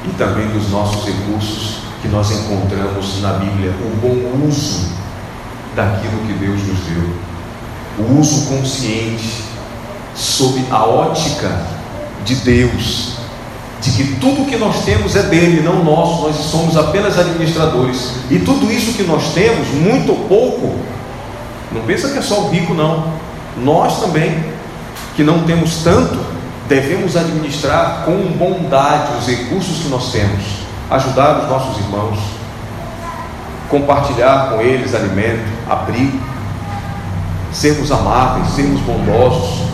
e 0.07 0.11
também 0.17 0.49
dos 0.49 0.71
nossos 0.71 1.05
recursos 1.05 1.81
que 2.01 2.09
nós 2.09 2.31
encontramos 2.31 3.21
na 3.21 3.35
Bíblia, 3.35 3.71
o 3.71 3.97
bom 4.01 4.47
uso 4.49 4.91
daquilo 5.77 6.27
que 6.27 6.33
Deus 6.33 6.61
nos 6.63 6.79
deu 6.81 7.32
o 7.99 8.19
uso 8.19 8.47
consciente, 8.47 9.45
sob 10.15 10.65
a 10.71 10.85
ótica 10.85 11.51
de 12.25 12.35
Deus, 12.37 13.13
de 13.81 13.91
que 13.91 14.17
tudo 14.17 14.49
que 14.49 14.57
nós 14.57 14.85
temos 14.85 15.17
é 15.17 15.23
dele, 15.25 15.61
não 15.61 15.83
nosso, 15.83 16.23
nós 16.23 16.37
somos 16.37 16.77
apenas 16.77 17.19
administradores. 17.19 18.13
E 18.31 18.39
tudo 18.39 18.71
isso 18.71 18.93
que 18.93 19.03
nós 19.03 19.33
temos, 19.35 19.69
muito 19.69 20.13
ou 20.13 20.29
pouco, 20.29 20.77
não 21.73 21.83
pensa 21.83 22.11
que 22.11 22.19
é 22.19 22.23
só 22.23 22.43
o 22.43 22.51
rico, 22.51 22.75
não. 22.75 23.13
Nós 23.57 24.01
também, 24.01 24.45
que 25.17 25.25
não 25.25 25.43
temos 25.45 25.83
tanto, 25.83 26.19
devemos 26.69 27.17
administrar 27.17 28.05
com 28.05 28.17
bondade 28.33 29.19
os 29.19 29.27
recursos 29.27 29.83
que 29.83 29.89
nós 29.89 30.13
temos, 30.13 30.43
ajudar 30.91 31.41
os 31.41 31.49
nossos 31.49 31.79
irmãos, 31.79 32.19
compartilhar 33.69 34.51
com 34.51 34.61
eles 34.61 34.95
alimento, 34.95 35.45
abrigo 35.69 36.32
sermos 37.53 37.91
amáveis, 37.93 38.55
sermos 38.55 38.81
bondosos, 38.81 39.67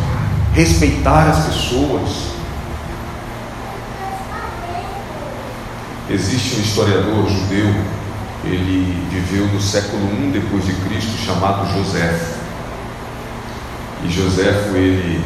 respeitar 0.52 1.28
as 1.28 1.46
pessoas. 1.46 2.28
Existe 6.10 6.56
um 6.56 6.60
historiador 6.60 7.28
judeu, 7.28 7.74
ele 8.44 9.06
viveu 9.10 9.46
no 9.46 9.60
século 9.60 10.02
I 10.04 10.30
depois 10.32 10.64
de 10.64 10.72
Cristo, 10.72 11.16
chamado 11.24 11.70
José. 11.72 12.18
E 14.04 14.10
José, 14.10 14.48
ele, 14.74 15.22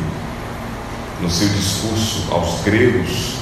no 1.21 1.31
seu 1.31 1.49
discurso 1.49 2.27
aos 2.31 2.63
gregos, 2.65 3.37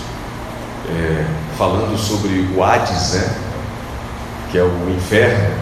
é, 0.88 1.24
falando 1.56 1.96
sobre 1.96 2.50
o 2.54 2.62
Hades, 2.62 3.12
né, 3.12 3.34
que 4.50 4.58
é 4.58 4.62
o 4.62 4.90
inferno, 4.90 5.54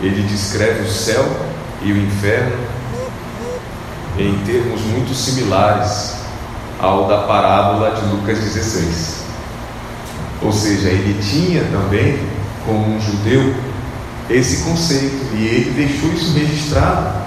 ele 0.00 0.22
descreve 0.22 0.82
o 0.82 0.90
céu 0.90 1.47
e 1.82 1.92
o 1.92 1.96
inferno 1.96 2.56
em 4.18 4.36
termos 4.44 4.80
muito 4.82 5.14
similares 5.14 6.16
ao 6.80 7.06
da 7.06 7.18
parábola 7.18 7.92
de 7.92 8.04
Lucas 8.06 8.38
16. 8.38 9.18
Ou 10.42 10.52
seja, 10.52 10.88
ele 10.88 11.20
tinha 11.22 11.64
também, 11.64 12.18
como 12.64 12.96
um 12.96 13.00
judeu, 13.00 13.54
esse 14.30 14.64
conceito 14.64 15.34
e 15.34 15.46
ele 15.46 15.70
deixou 15.70 16.12
isso 16.12 16.32
registrado 16.32 17.18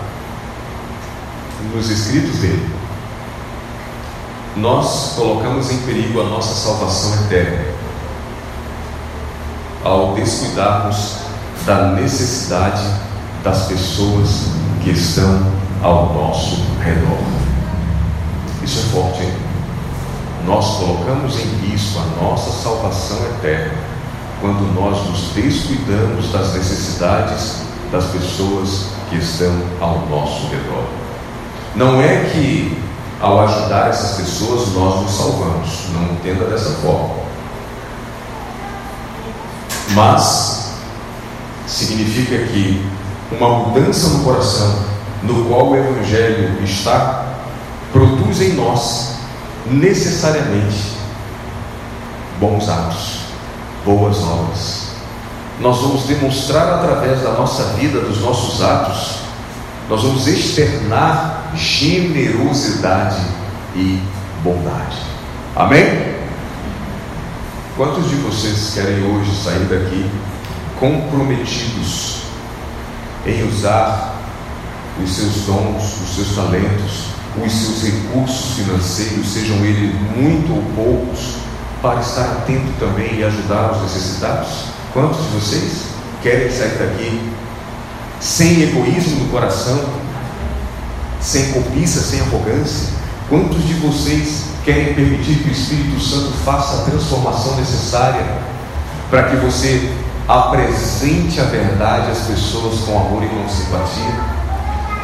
nos 1.74 1.89
escritos 1.89 2.38
dele. 2.39 2.70
Nós 4.58 5.14
colocamos 5.16 5.72
em 5.72 5.78
perigo 5.80 6.22
a 6.22 6.26
nossa 6.26 6.54
salvação 6.54 7.26
eterna 7.26 7.66
ao 9.84 10.14
descuidarmos 10.14 11.18
da 11.66 11.88
necessidade 11.91 12.84
das 13.44 13.66
pessoas 13.66 14.48
que 14.84 14.92
estão 14.92 15.46
ao 15.82 16.14
nosso 16.14 16.64
redor. 16.84 17.18
Isso 18.64 18.80
é 18.80 18.92
forte, 18.92 19.24
hein? 19.24 19.34
Nós 20.46 20.78
colocamos 20.78 21.36
em 21.36 21.70
risco 21.70 22.00
a 22.00 22.24
nossa 22.24 22.52
salvação 22.64 23.18
eterna 23.38 23.74
quando 24.39 24.74
nós 24.74 25.08
nos 25.08 25.34
descuidamos 25.34 26.32
das 26.32 26.54
necessidades 26.56 27.62
das 27.92 28.06
pessoas 28.06 28.88
que 29.10 29.18
estão 29.18 29.54
ao 29.80 30.08
nosso 30.08 30.48
redor. 30.48 30.86
Não 31.76 32.02
é 32.02 32.30
que 32.32 32.82
ao 33.20 33.39
ajudar 33.42 33.89
essas 33.89 34.18
pessoas 34.18 34.74
nós 34.74 35.02
nos 35.02 35.12
salvamos, 35.12 35.70
não 35.94 36.14
entenda 36.14 36.46
dessa 36.46 36.72
forma. 36.82 37.22
Mas 39.89 40.72
significa 41.68 42.38
que 42.48 42.84
uma 43.32 43.50
mudança 43.50 44.10
no 44.10 44.24
coração, 44.24 44.84
no 45.24 45.46
qual 45.46 45.70
o 45.70 45.76
Evangelho 45.76 46.62
está, 46.64 47.26
produz 47.92 48.42
em 48.42 48.54
nós 48.54 49.16
necessariamente 49.66 50.98
bons 52.40 52.68
atos, 52.68 53.20
boas 53.86 54.18
obras. 54.24 54.92
Nós 55.60 55.80
vamos 55.80 56.04
demonstrar 56.06 56.68
através 56.80 57.22
da 57.22 57.34
nossa 57.34 57.64
vida, 57.76 58.00
dos 58.00 58.20
nossos 58.22 58.62
atos, 58.62 59.20
nós 59.88 60.02
vamos 60.02 60.28
externar 60.28 61.52
generosidade 61.56 63.22
e 63.76 64.02
bondade. 64.44 64.98
Amém? 65.56 66.16
Quantos 67.78 68.10
de 68.10 68.16
vocês 68.16 68.74
querem 68.74 69.04
hoje 69.04 69.32
sair 69.44 69.66
daqui 69.66 70.10
comprometidos 70.80 72.21
em 73.26 73.48
usar 73.48 74.16
os 75.02 75.16
seus 75.16 75.46
dons, 75.46 76.02
os 76.02 76.16
seus 76.16 76.36
talentos, 76.36 77.12
os 77.44 77.52
seus 77.52 77.84
recursos 77.84 78.56
financeiros, 78.56 79.28
sejam 79.28 79.58
eles 79.58 79.94
muito 80.16 80.54
ou 80.54 80.64
poucos, 80.76 81.36
para 81.82 82.00
estar 82.00 82.24
atento 82.24 82.72
também 82.80 83.20
e 83.20 83.24
ajudar 83.24 83.72
os 83.72 83.82
necessitados? 83.84 84.66
Quantos 84.94 85.18
de 85.18 85.40
vocês 85.40 85.86
querem 86.22 86.52
sair 86.52 86.78
daqui 86.78 87.32
sem 88.20 88.62
egoísmo 88.62 89.24
no 89.24 89.30
coração, 89.32 89.84
sem 91.20 91.52
cobiça, 91.52 92.02
sem 92.02 92.20
arrogância? 92.22 92.90
Quantos 93.30 93.66
de 93.66 93.74
vocês 93.76 94.44
querem 94.64 94.94
permitir 94.94 95.42
que 95.42 95.50
o 95.50 95.52
Espírito 95.52 96.00
Santo 96.00 96.32
faça 96.46 96.82
a 96.82 96.86
transformação 96.92 97.56
necessária 97.56 98.26
para 99.10 99.24
que 99.24 99.38
você 99.38 99.92
apresente 100.28 101.40
a 101.40 101.46
verdade 101.46 102.12
às 102.12 102.20
pessoas 102.20 102.80
com 102.82 102.98
amor 102.98 103.24
e 103.24 103.28
com 103.28 103.50
simpatia. 103.50 104.42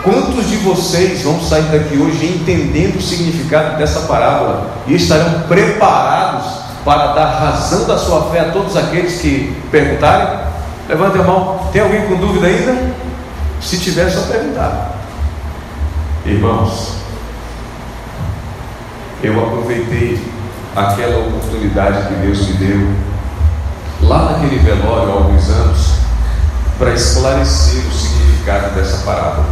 Quantos 0.03 0.47
de 0.47 0.57
vocês 0.57 1.23
vão 1.23 1.41
sair 1.41 1.63
daqui 1.63 1.97
hoje 1.97 2.25
entendendo 2.25 2.97
o 2.97 3.01
significado 3.01 3.77
dessa 3.77 4.01
parábola 4.01 4.69
e 4.87 4.95
estarão 4.95 5.41
preparados 5.47 6.45
para 6.85 7.13
dar 7.13 7.25
razão 7.25 7.85
da 7.85 7.97
sua 7.97 8.29
fé 8.31 8.41
a 8.41 8.51
todos 8.51 8.77
aqueles 8.77 9.19
que 9.19 9.55
perguntarem? 9.69 10.39
Levante 10.87 11.19
a 11.19 11.23
mão. 11.23 11.59
Tem 11.73 11.81
alguém 11.81 12.07
com 12.07 12.15
dúvida 12.15 12.47
ainda? 12.47 12.93
Se 13.59 13.77
tiver, 13.77 14.07
é 14.07 14.09
só 14.09 14.21
perguntar. 14.31 14.95
Irmãos, 16.25 16.93
eu 19.21 19.37
aproveitei 19.43 20.21
aquela 20.75 21.17
oportunidade 21.19 22.07
que 22.07 22.13
Deus 22.15 22.47
me 22.47 22.53
deu 22.53 23.06
lá 24.01 24.31
naquele 24.31 24.59
velório 24.59 25.11
há 25.11 25.13
alguns 25.13 25.49
anos 25.49 25.91
para 26.77 26.93
esclarecer 26.93 27.85
o 27.87 27.91
significado 27.91 28.75
dessa 28.75 29.03
parábola. 29.05 29.47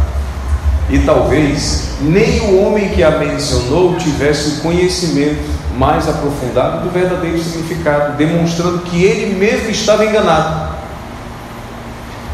E 0.88 1.00
talvez 1.00 1.96
nem 2.00 2.40
o 2.40 2.64
homem 2.64 2.88
que 2.90 3.02
a 3.02 3.12
mencionou 3.12 3.96
tivesse 3.96 4.50
o 4.50 4.60
conhecimento 4.60 5.44
mais 5.76 6.08
aprofundado 6.08 6.84
do 6.84 6.90
verdadeiro 6.90 7.42
significado, 7.42 8.16
demonstrando 8.16 8.78
que 8.80 9.02
ele 9.02 9.34
mesmo 9.34 9.70
estava 9.70 10.04
enganado. 10.04 10.76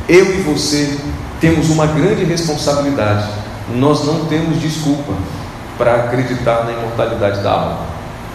Eu 0.08 0.38
e 0.38 0.42
você 0.42 0.98
temos 1.40 1.70
uma 1.70 1.86
grande 1.86 2.24
responsabilidade. 2.24 3.26
Nós 3.74 4.04
não 4.04 4.26
temos 4.26 4.60
desculpa 4.60 5.12
para 5.78 5.94
acreditar 5.94 6.64
na 6.64 6.72
imortalidade 6.72 7.42
da 7.42 7.50
alma. 7.50 7.78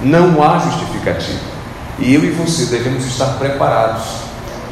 Não 0.02 0.44
há 0.44 0.60
justificativa. 0.60 1.57
E 2.00 2.14
eu 2.14 2.24
e 2.24 2.32
você 2.32 2.66
devemos 2.66 3.06
estar 3.06 3.38
preparados 3.40 4.04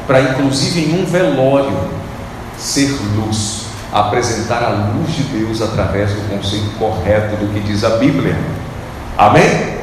para, 0.06 0.20
inclusive 0.20 0.80
em 0.80 1.02
um 1.02 1.06
velório, 1.06 1.76
ser 2.56 2.96
luz, 3.16 3.66
apresentar 3.92 4.62
a 4.62 4.68
luz 4.68 5.14
de 5.14 5.22
Deus 5.24 5.60
através 5.60 6.10
do 6.12 6.28
conceito 6.28 6.78
correto 6.78 7.36
do 7.36 7.52
que 7.52 7.60
diz 7.60 7.82
a 7.82 7.90
Bíblia. 7.96 8.36
Amém? 9.18 9.76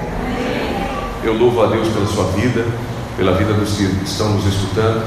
Eu 1.24 1.38
louvo 1.38 1.64
a 1.64 1.68
Deus 1.68 1.88
pela 1.90 2.06
sua 2.06 2.26
vida, 2.32 2.66
pela 3.18 3.34
vida 3.34 3.54
dos 3.54 3.74
que 3.78 3.84
estão 4.04 4.30
nos 4.30 4.46
escutando. 4.46 5.04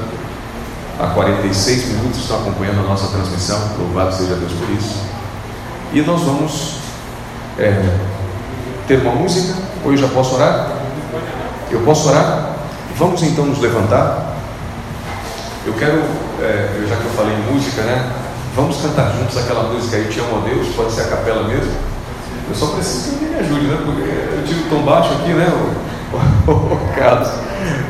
Há 0.99 1.07
46 1.07 1.89
minutos 1.89 2.21
estão 2.21 2.41
acompanhando 2.41 2.79
a 2.79 2.83
nossa 2.89 3.07
transmissão. 3.07 3.59
Louvado 3.79 4.15
seja 4.15 4.35
Deus 4.35 4.51
por 4.51 4.69
isso. 4.71 4.95
E 5.93 6.01
nós 6.01 6.21
vamos 6.21 6.77
é, 7.57 7.97
ter 8.87 8.99
uma 9.01 9.13
música. 9.13 9.55
Ou 9.85 9.91
eu 9.91 9.97
já 9.97 10.07
posso 10.07 10.35
orar? 10.35 10.76
Eu 11.69 11.81
posso 11.81 12.09
orar? 12.09 12.55
Vamos 12.97 13.21
então 13.23 13.45
nos 13.45 13.59
levantar. 13.59 14.35
Eu 15.65 15.73
quero, 15.73 16.01
é, 16.41 16.85
já 16.87 16.95
que 16.95 17.03
eu 17.03 17.11
falei 17.11 17.33
em 17.33 17.53
música, 17.53 17.81
né? 17.81 18.09
Vamos 18.55 18.77
cantar 18.77 19.11
juntos 19.11 19.37
aquela 19.37 19.63
música 19.63 19.97
aí, 19.97 20.05
Te 20.05 20.19
Amo 20.19 20.37
a 20.37 20.49
Deus, 20.49 20.67
pode 20.75 20.91
ser 20.91 21.01
a 21.01 21.07
capela 21.07 21.43
mesmo. 21.43 21.71
Eu 22.49 22.55
só 22.55 22.67
preciso 22.67 23.17
que 23.17 23.25
me 23.25 23.35
ajude, 23.35 23.67
né? 23.67 23.77
Porque 23.85 24.01
eu 24.01 24.43
tive 24.47 24.61
o 24.61 24.69
tom 24.69 24.81
baixo 24.83 25.11
aqui, 25.13 25.33
né? 25.33 25.47
O, 25.47 26.51
o, 26.51 26.53
o 26.73 26.95
Carlos. 26.95 27.29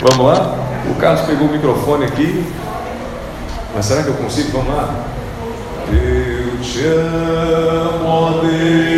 Vamos 0.02 0.26
lá? 0.26 0.56
O 0.90 0.96
Carlos 0.96 1.22
pegou 1.22 1.48
o 1.48 1.52
microfone 1.52 2.06
aqui. 2.06 2.46
Mas 3.76 3.86
será 3.86 4.02
que 4.02 4.10
eu 4.10 4.16
consigo? 4.16 4.58
Vamos 4.58 4.76
lá. 4.76 4.94
Eu 5.90 6.60
te 6.62 6.84
amo, 6.84 8.08
ó 8.08 8.32
Deus, 8.42 8.97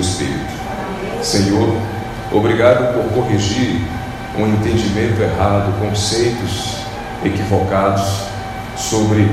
teu 0.00 0.02
Espírito. 0.02 0.60
Senhor, 1.22 1.76
obrigado 2.32 2.94
por 2.94 3.12
corrigir 3.12 3.82
um 4.36 4.46
entendimento 4.46 5.20
errado, 5.20 5.78
conceitos 5.78 6.76
equivocados 7.24 8.22
sobre 8.76 9.30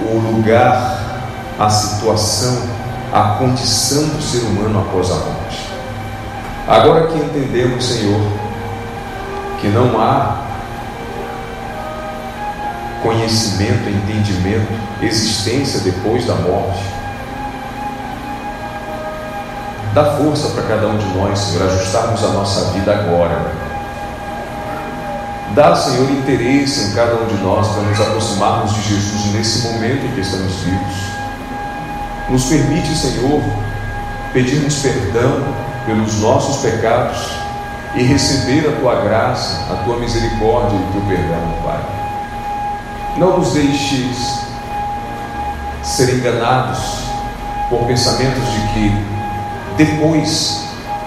o 0.00 0.18
lugar, 0.18 1.20
a 1.58 1.70
situação, 1.70 2.68
a 3.12 3.36
condição 3.38 4.08
do 4.08 4.22
ser 4.22 4.38
humano 4.38 4.80
após 4.80 5.10
a 5.10 5.14
morte. 5.14 5.68
Agora 6.66 7.06
que 7.06 7.16
entendemos, 7.16 7.84
Senhor, 7.84 8.20
que 9.60 9.68
não 9.68 10.00
há 10.00 10.44
conhecimento, 13.02 13.88
entendimento, 13.88 14.72
existência 15.00 15.80
depois 15.80 16.26
da 16.26 16.34
morte. 16.34 16.98
Dá 19.98 20.16
força 20.16 20.50
para 20.50 20.62
cada 20.62 20.86
um 20.86 20.96
de 20.96 21.06
nós, 21.06 21.36
Senhor, 21.40 21.66
ajustarmos 21.66 22.22
a 22.22 22.28
nossa 22.28 22.70
vida 22.70 22.92
agora. 22.92 23.36
Dá, 25.56 25.74
Senhor, 25.74 26.08
interesse 26.08 26.84
em 26.84 26.94
cada 26.94 27.16
um 27.16 27.26
de 27.26 27.34
nós 27.42 27.66
para 27.66 27.82
nos 27.82 28.00
aproximarmos 28.00 28.74
de 28.74 28.82
Jesus 28.94 29.34
nesse 29.34 29.66
momento 29.66 30.06
em 30.06 30.12
que 30.12 30.20
estamos 30.20 30.54
vivos. 30.60 30.94
Nos 32.30 32.44
permite, 32.44 32.94
Senhor, 32.94 33.42
pedirmos 34.32 34.76
perdão 34.76 35.42
pelos 35.84 36.20
nossos 36.20 36.58
pecados 36.58 37.18
e 37.96 38.04
receber 38.04 38.68
a 38.68 38.80
tua 38.80 39.00
graça, 39.02 39.64
a 39.68 39.82
tua 39.82 39.98
misericórdia 39.98 40.76
e 40.76 40.80
o 40.80 40.92
teu 40.92 41.00
perdão, 41.08 41.42
Pai. 41.64 41.80
Não 43.16 43.36
nos 43.36 43.52
deixes 43.52 44.42
ser 45.82 46.14
enganados 46.14 46.78
por 47.68 47.84
pensamentos 47.88 48.44
de 48.52 48.60
que 48.68 49.17
depois 49.78 50.64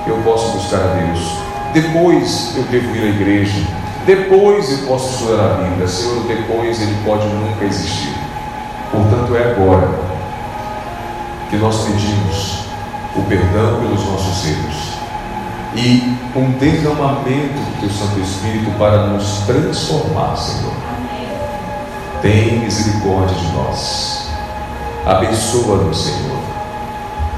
eu 0.07 0.17
posso 0.24 0.53
buscar 0.53 0.80
a 0.80 0.93
Deus, 0.93 1.19
depois 1.74 2.53
eu 2.55 2.63
devo 2.63 2.95
ir 2.95 3.03
à 3.03 3.09
igreja, 3.09 3.61
depois 4.05 4.72
eu 4.72 4.88
posso 4.88 5.13
estudar 5.13 5.43
a 5.43 5.53
Bíblia. 5.61 5.88
Senhor, 5.88 6.24
depois 6.24 6.82
ele 6.82 6.97
pode 7.05 7.28
nunca 7.28 7.65
existir. 7.65 8.13
Portanto, 8.91 9.36
é 9.36 9.51
agora 9.51 9.89
que 11.49 11.57
nós 11.57 11.84
pedimos 11.84 12.61
o 13.15 13.22
perdão 13.24 13.82
pelos 13.82 14.05
nossos 14.05 14.47
erros 14.47 14.91
e 15.76 16.17
um 16.36 16.51
derramamento 16.51 17.53
do 17.53 17.80
Teu 17.82 17.89
Santo 17.89 18.19
Espírito 18.22 18.72
para 18.78 19.07
nos 19.07 19.41
transformar, 19.45 20.36
Senhor. 20.38 20.74
Tem 22.22 22.59
misericórdia 22.59 23.36
de 23.36 23.47
nós. 23.53 24.30
Abençoa-nos, 25.05 26.05
Senhor. 26.05 26.40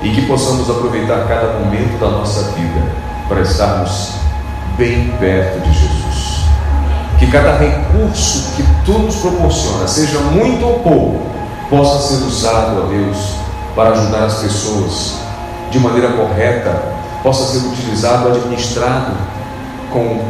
E 0.04 0.12
que 0.12 0.26
possamos 0.26 0.70
aproveitar 0.70 1.28
cada 1.28 1.60
momento 1.60 1.98
da 2.00 2.10
nossa 2.10 2.52
vida 2.52 2.82
para 3.28 3.42
estarmos 3.42 4.12
bem 4.78 5.12
perto 5.20 5.62
de 5.62 5.72
Jesus. 5.72 6.44
Que 7.18 7.28
cada 7.28 7.58
recurso 7.58 8.54
que 8.56 8.64
Tu 8.86 8.92
nos 8.92 9.16
proporciona, 9.16 9.88
seja 9.88 10.20
muito 10.20 10.66
ou 10.66 10.80
pouco, 10.80 11.22
possa 11.70 12.16
ser 12.16 12.24
usado, 12.26 12.84
ó 12.84 12.88
Deus, 12.88 13.36
para 13.76 13.92
ajudar 13.92 14.26
as 14.26 14.36
pessoas 14.40 15.14
de 15.72 15.80
maneira 15.80 16.10
correta, 16.10 16.84
possa 17.24 17.46
ser 17.46 17.66
utilizado, 17.66 18.28
administrado 18.28 19.14
com 19.90 20.22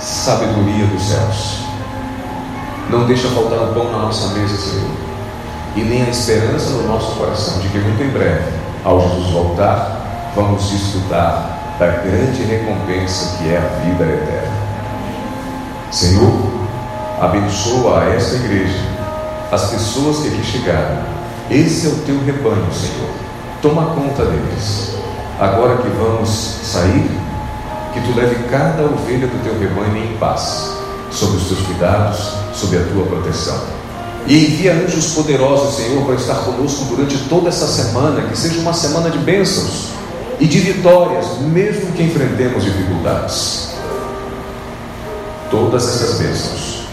sabedoria 0.00 0.86
dos 0.86 1.02
céus. 1.04 1.58
Não 2.90 3.06
deixa 3.06 3.28
faltar 3.28 3.60
o 3.60 3.74
pão 3.74 3.92
na 3.92 3.98
nossa 3.98 4.34
mesa, 4.34 4.56
Senhor, 4.56 4.90
e 5.76 5.82
nem 5.82 6.02
a 6.02 6.10
esperança 6.10 6.70
no 6.70 6.88
nosso 6.88 7.12
coração 7.12 7.60
de 7.60 7.68
que 7.68 7.78
muito 7.78 8.02
em 8.02 8.08
breve, 8.08 8.52
ao 8.84 9.00
Jesus 9.00 9.30
voltar, 9.30 10.32
vamos 10.36 10.68
desfrutar 10.68 11.76
da 11.78 11.86
grande 11.86 12.42
recompensa 12.44 13.38
que 13.38 13.48
é 13.48 13.56
a 13.56 13.84
vida 13.84 14.04
eterna. 14.04 14.54
Senhor, 15.90 16.32
abençoa 17.20 18.04
esta 18.14 18.36
igreja, 18.36 18.78
as 19.50 19.70
pessoas 19.70 20.18
que 20.18 20.28
aqui 20.28 20.44
chegaram. 20.44 21.02
Esse 21.50 21.86
é 21.86 21.90
o 21.90 21.98
teu 22.04 22.22
rebanho, 22.24 22.72
Senhor. 22.72 23.10
Toma 23.62 23.94
conta 23.94 24.24
deles. 24.26 24.94
Agora 25.40 25.78
que 25.78 25.88
vamos 25.88 26.28
sair, 26.28 27.10
que 27.92 28.00
tu 28.00 28.18
leve 28.18 28.36
cada 28.50 28.82
ovelha 28.84 29.26
do 29.26 29.42
teu 29.42 29.58
rebanho 29.58 29.96
em 30.04 30.16
paz, 30.18 30.76
sob 31.10 31.36
os 31.36 31.48
teus 31.48 31.60
cuidados, 31.60 32.34
sob 32.52 32.76
a 32.76 32.82
tua 32.84 33.06
proteção. 33.06 33.83
E 34.26 34.46
envia 34.46 34.72
anjos 34.72 35.12
poderosos, 35.12 35.76
Senhor, 35.76 36.04
para 36.04 36.14
estar 36.14 36.36
conosco 36.36 36.84
durante 36.86 37.18
toda 37.28 37.48
essa 37.48 37.66
semana, 37.66 38.22
que 38.22 38.36
seja 38.36 38.58
uma 38.60 38.72
semana 38.72 39.10
de 39.10 39.18
bênçãos 39.18 39.90
e 40.40 40.46
de 40.46 40.60
vitórias, 40.60 41.38
mesmo 41.40 41.92
que 41.92 42.02
enfrentemos 42.02 42.64
dificuldades. 42.64 43.74
Todas 45.50 45.86
essas 45.86 46.18
bênçãos 46.18 46.84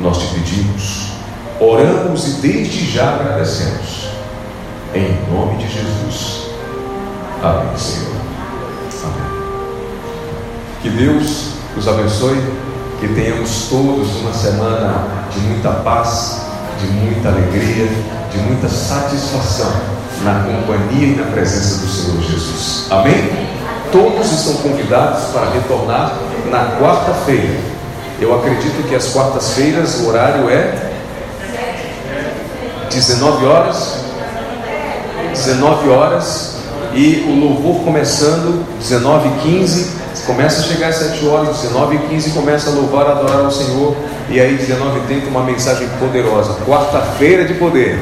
nós 0.00 0.18
te 0.18 0.26
pedimos, 0.34 1.12
oramos 1.58 2.28
e 2.28 2.30
desde 2.42 2.90
já 2.90 3.14
agradecemos. 3.14 4.08
Em 4.94 5.16
nome 5.32 5.56
de 5.56 5.72
Jesus. 5.72 6.48
Amém, 7.42 7.76
Senhor. 7.78 8.12
Amém. 9.04 9.42
Que 10.82 10.90
Deus 10.90 11.52
os 11.76 11.88
abençoe, 11.88 12.36
que 13.02 13.08
tenhamos 13.08 13.66
todos 13.68 14.16
uma 14.20 14.32
semana 14.32 15.26
de 15.34 15.40
muita 15.40 15.70
paz, 15.70 16.42
de 16.78 16.86
muita 16.86 17.30
alegria, 17.30 17.88
de 18.30 18.38
muita 18.38 18.68
satisfação 18.68 19.72
na 20.22 20.44
companhia 20.44 21.08
e 21.08 21.16
na 21.16 21.24
presença 21.32 21.80
do 21.80 21.88
Senhor 21.88 22.22
Jesus. 22.22 22.86
Amém? 22.90 23.48
Todos 23.90 24.30
estão 24.30 24.54
convidados 24.62 25.24
para 25.32 25.50
retornar 25.50 26.14
na 26.48 26.76
quarta-feira. 26.78 27.58
Eu 28.20 28.38
acredito 28.38 28.88
que 28.88 28.94
as 28.94 29.08
quartas-feiras 29.08 30.02
o 30.02 30.08
horário 30.08 30.48
é 30.48 30.92
19 32.88 33.46
horas. 33.46 33.96
19 35.34 35.88
horas 35.88 36.56
e 36.94 37.24
o 37.26 37.40
louvor 37.40 37.82
começando 37.82 38.64
19 38.78 39.28
h 39.28 39.38
15 39.42 39.90
começa 40.26 40.60
a 40.60 40.64
chegar 40.64 40.88
às 40.88 40.96
7 40.96 41.26
horas, 41.26 41.58
19 41.58 41.96
h 41.96 42.06
15 42.08 42.30
começa 42.30 42.70
a 42.70 42.72
louvar, 42.72 43.06
adorar 43.06 43.44
ao 43.44 43.50
Senhor 43.50 43.96
e 44.28 44.40
aí 44.40 44.56
19 44.56 45.00
h 45.00 45.06
30 45.06 45.26
uma 45.28 45.42
mensagem 45.44 45.88
poderosa, 45.98 46.58
quarta-feira 46.64 47.44
de 47.44 47.54
poder. 47.54 48.00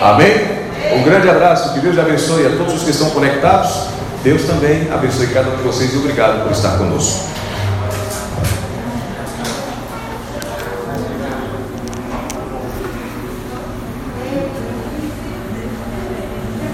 Amém? 0.00 0.64
Um 0.92 1.02
grande 1.02 1.28
abraço, 1.28 1.72
que 1.72 1.80
Deus 1.80 1.98
abençoe 1.98 2.46
a 2.46 2.50
todos 2.50 2.74
os 2.74 2.82
que 2.82 2.90
estão 2.90 3.10
conectados. 3.10 3.88
Deus 4.22 4.42
também 4.44 4.88
abençoe 4.92 5.26
cada 5.28 5.50
um 5.50 5.56
de 5.56 5.62
vocês 5.62 5.92
e 5.92 5.96
obrigado 5.96 6.42
por 6.42 6.52
estar 6.52 6.78
conosco. 6.78 7.24